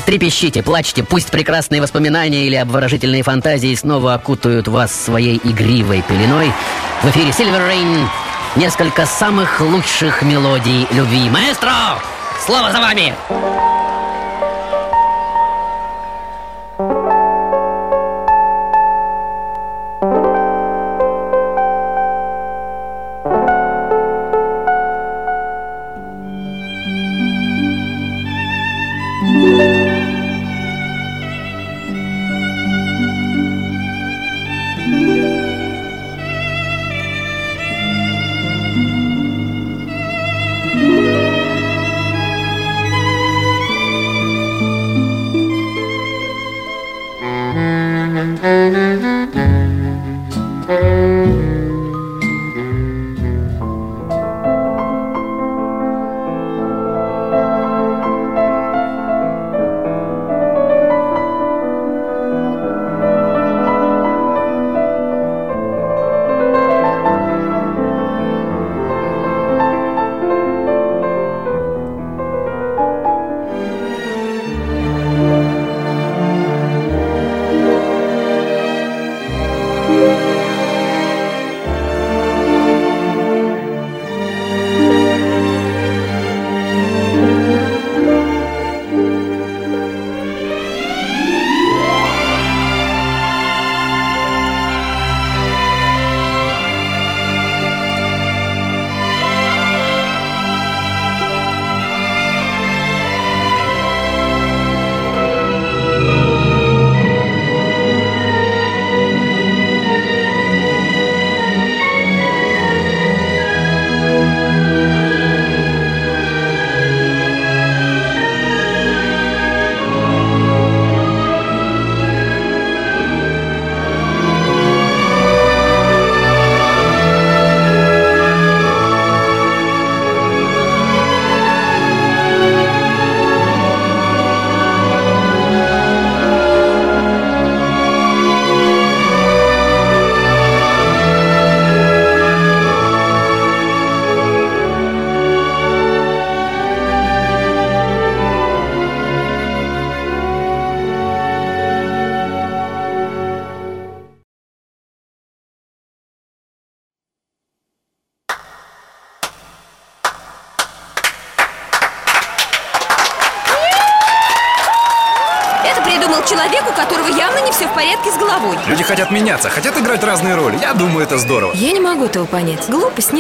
Трепещите, 0.09 0.62
плачьте, 0.62 1.04
пусть 1.04 1.30
прекрасные 1.30 1.82
воспоминания 1.82 2.46
или 2.46 2.54
обворожительные 2.54 3.22
фантазии 3.22 3.74
снова 3.74 4.14
окутают 4.14 4.66
вас 4.66 4.90
своей 4.90 5.38
игривой 5.44 6.00
пеленой. 6.00 6.50
В 7.02 7.11
эфире 7.11 7.28
Silver 7.28 7.68
Rain 7.68 8.06
несколько 8.56 9.04
самых 9.04 9.61
лучших 9.61 10.22
мелодий 10.22 10.86
любви. 10.92 11.28
Маэстро, 11.28 12.00
слово 12.46 12.72
за 12.72 12.80
вами! 12.80 13.12
Это 13.28 13.77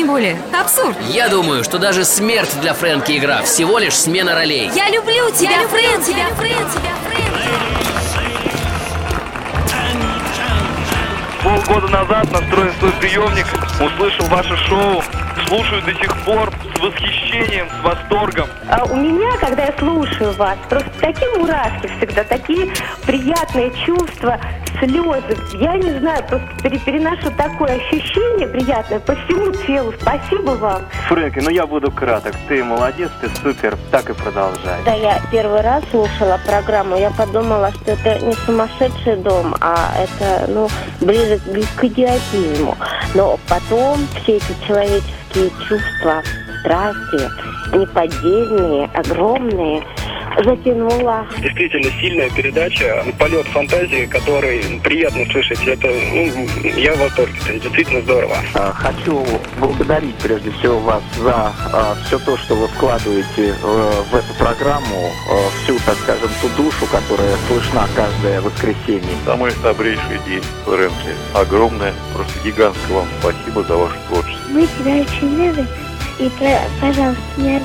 более. 0.08 0.38
Абсурд. 0.58 0.96
Я 1.10 1.28
думаю, 1.28 1.62
что 1.62 1.78
даже 1.78 2.04
смерть 2.04 2.50
для 2.60 2.72
Фрэнки 2.72 3.16
игра 3.16 3.42
всего 3.42 3.78
лишь 3.78 3.94
смена 3.94 4.34
ролей. 4.34 4.70
Я 4.74 4.88
люблю 4.88 5.30
тебя, 5.30 5.68
Фрэн, 5.68 6.02
тебя, 6.02 6.26
Фрэн, 6.34 6.70
тебя, 6.70 6.94
Полгода 11.42 11.88
назад 11.88 12.30
настроил 12.32 12.72
свой 12.80 12.92
приемник, 12.92 13.46
услышал 13.80 14.26
ваше 14.26 14.56
шоу, 14.66 15.02
слушаю 15.46 15.82
до 15.82 15.94
сих 15.94 16.16
пор 16.24 16.52
с 16.74 16.80
восхищением, 16.80 17.68
с 17.68 17.84
восторгом. 17.84 18.48
А 18.68 18.84
у 18.84 18.96
меня, 18.96 19.30
когда 19.38 19.66
я 19.66 19.74
слушаю 19.78 20.32
вас, 20.32 20.58
просто 20.68 20.90
такие 21.00 21.30
мурашки 21.36 21.88
всегда, 21.98 22.24
такие 22.24 22.70
приятные 23.06 23.72
чувства, 23.86 24.40
слезы. 24.80 25.36
Я 25.58 25.74
не 25.74 25.98
знаю, 25.98 26.22
просто 26.28 26.48
пере- 26.62 26.78
переношу 26.78 27.30
такое 27.36 27.76
ощущение 27.76 28.46
приятное 28.48 29.00
по 29.00 29.14
всему 29.14 29.52
телу. 29.66 29.92
Спасибо 30.00 30.50
вам. 30.52 30.82
Фрэнки, 31.08 31.40
ну 31.40 31.50
я 31.50 31.66
буду 31.66 31.90
краток. 31.90 32.34
Ты 32.48 32.62
молодец, 32.64 33.10
ты 33.20 33.28
супер. 33.42 33.76
Так 33.90 34.10
и 34.10 34.12
продолжай. 34.14 34.78
Когда 34.84 34.94
я 34.94 35.20
первый 35.30 35.60
раз 35.60 35.82
слушала 35.90 36.38
программу, 36.46 36.96
я 36.96 37.10
подумала, 37.10 37.70
что 37.72 37.92
это 37.92 38.18
не 38.24 38.32
сумасшедший 38.46 39.16
дом, 39.16 39.54
а 39.60 39.92
это, 39.98 40.50
ну, 40.50 40.68
ближе 41.00 41.38
к 41.76 41.84
идиотизму. 41.84 42.76
Но 43.14 43.38
потом 43.48 43.98
все 44.22 44.36
эти 44.36 44.54
человеческие 44.66 45.50
чувства, 45.68 46.22
страсти, 46.60 47.28
неподдельные, 47.76 48.90
огромные, 48.94 49.82
затянуло. 50.44 51.26
Действительно 51.38 51.90
сильная 52.00 52.30
передача, 52.30 53.04
полет 53.18 53.46
фантазии, 53.46 54.06
который 54.06 54.80
приятно 54.82 55.24
слышать. 55.26 55.66
Это, 55.66 55.88
ну, 55.88 56.46
я 56.76 56.94
в 56.94 56.98
восторге, 56.98 57.34
это 57.48 57.60
действительно 57.60 58.02
здорово. 58.02 58.36
А, 58.54 58.72
Хочу 58.72 59.24
благодарить 59.58 60.14
прежде 60.16 60.50
всего 60.52 60.78
вас 60.80 61.02
за 61.18 61.52
все 62.06 62.18
то, 62.18 62.36
что 62.36 62.54
вы 62.54 62.68
вкладываете 62.68 63.54
э, 63.62 64.02
в 64.10 64.14
эту 64.14 64.34
программу, 64.38 65.10
э, 65.30 65.62
всю, 65.62 65.78
так 65.84 65.96
скажем, 65.96 66.30
ту 66.40 66.62
душу, 66.62 66.86
которая 66.90 67.36
слышна 67.48 67.86
каждое 67.94 68.40
воскресенье. 68.40 69.16
Самый 69.24 69.52
добрейший 69.62 70.18
день, 70.26 70.42
Фрэнки. 70.64 71.14
Огромное, 71.34 71.92
просто 72.14 72.32
гигантское 72.44 72.96
вам 72.96 73.08
спасибо 73.20 73.62
за 73.64 73.76
ваше 73.76 73.96
творчество. 74.08 74.48
Мы 74.50 74.66
тебя 74.66 74.96
очень 74.96 75.36
любим. 75.36 75.66
И, 76.18 76.30
пожалуйста, 76.80 77.22
не, 77.36 77.62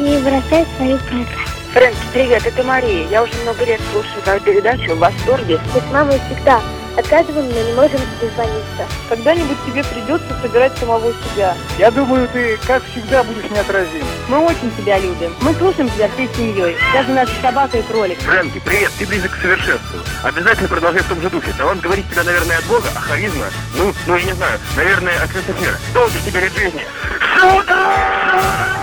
не 0.00 0.18
бросай 0.18 0.64
свою 0.76 0.98
программу. 0.98 1.51
Фрэнки, 1.72 1.96
привет, 2.12 2.46
это 2.46 2.62
Мария. 2.64 3.08
Я 3.08 3.22
уже 3.22 3.32
много 3.44 3.64
лет 3.64 3.80
слушаю 3.92 4.20
твою 4.22 4.40
передачу 4.40 4.94
в 4.94 4.98
восторге. 4.98 5.58
Мы 5.72 5.80
с 5.80 5.90
мамой 5.90 6.20
всегда 6.28 6.60
отказываем, 6.98 7.48
но 7.48 7.62
не 7.62 7.72
можем 7.72 7.98
дозвониться. 8.20 8.84
Когда-нибудь 9.08 9.56
тебе 9.66 9.82
придется 9.82 10.36
собирать 10.42 10.76
самого 10.76 11.10
себя. 11.12 11.54
Я 11.78 11.90
думаю, 11.90 12.28
ты, 12.28 12.58
как 12.66 12.82
всегда, 12.84 13.24
будешь 13.24 13.50
неотразим. 13.50 14.04
Мы 14.28 14.40
очень 14.40 14.70
тебя 14.76 14.98
любим. 14.98 15.34
Мы 15.40 15.54
слушаем 15.54 15.88
тебя 15.88 16.10
всей 16.10 16.28
семьей. 16.36 16.76
Даже 16.92 17.08
наша 17.12 17.32
собака 17.40 17.78
и 17.78 17.82
кролик. 17.82 18.18
Фрэнки, 18.20 18.60
привет, 18.62 18.90
ты 18.98 19.06
близок 19.06 19.30
к 19.30 19.40
совершенству. 19.40 19.98
Обязательно 20.22 20.68
продолжай 20.68 21.00
в 21.00 21.08
том 21.08 21.22
же 21.22 21.30
духе. 21.30 21.54
Талант 21.56 21.80
говорит 21.80 22.04
тебя, 22.10 22.22
наверное, 22.22 22.58
от 22.58 22.64
Бога, 22.64 22.88
а 22.94 23.00
харизма, 23.00 23.46
ну, 23.78 23.94
ну, 24.06 24.16
я 24.16 24.24
не 24.24 24.32
знаю, 24.34 24.60
наверное, 24.76 25.22
от 25.22 25.34
мира. 25.58 25.78
Долго 25.94 26.12
тебе 26.22 26.40
лет 26.40 26.52
жизни. 26.52 26.84
Сюда! 27.40 28.81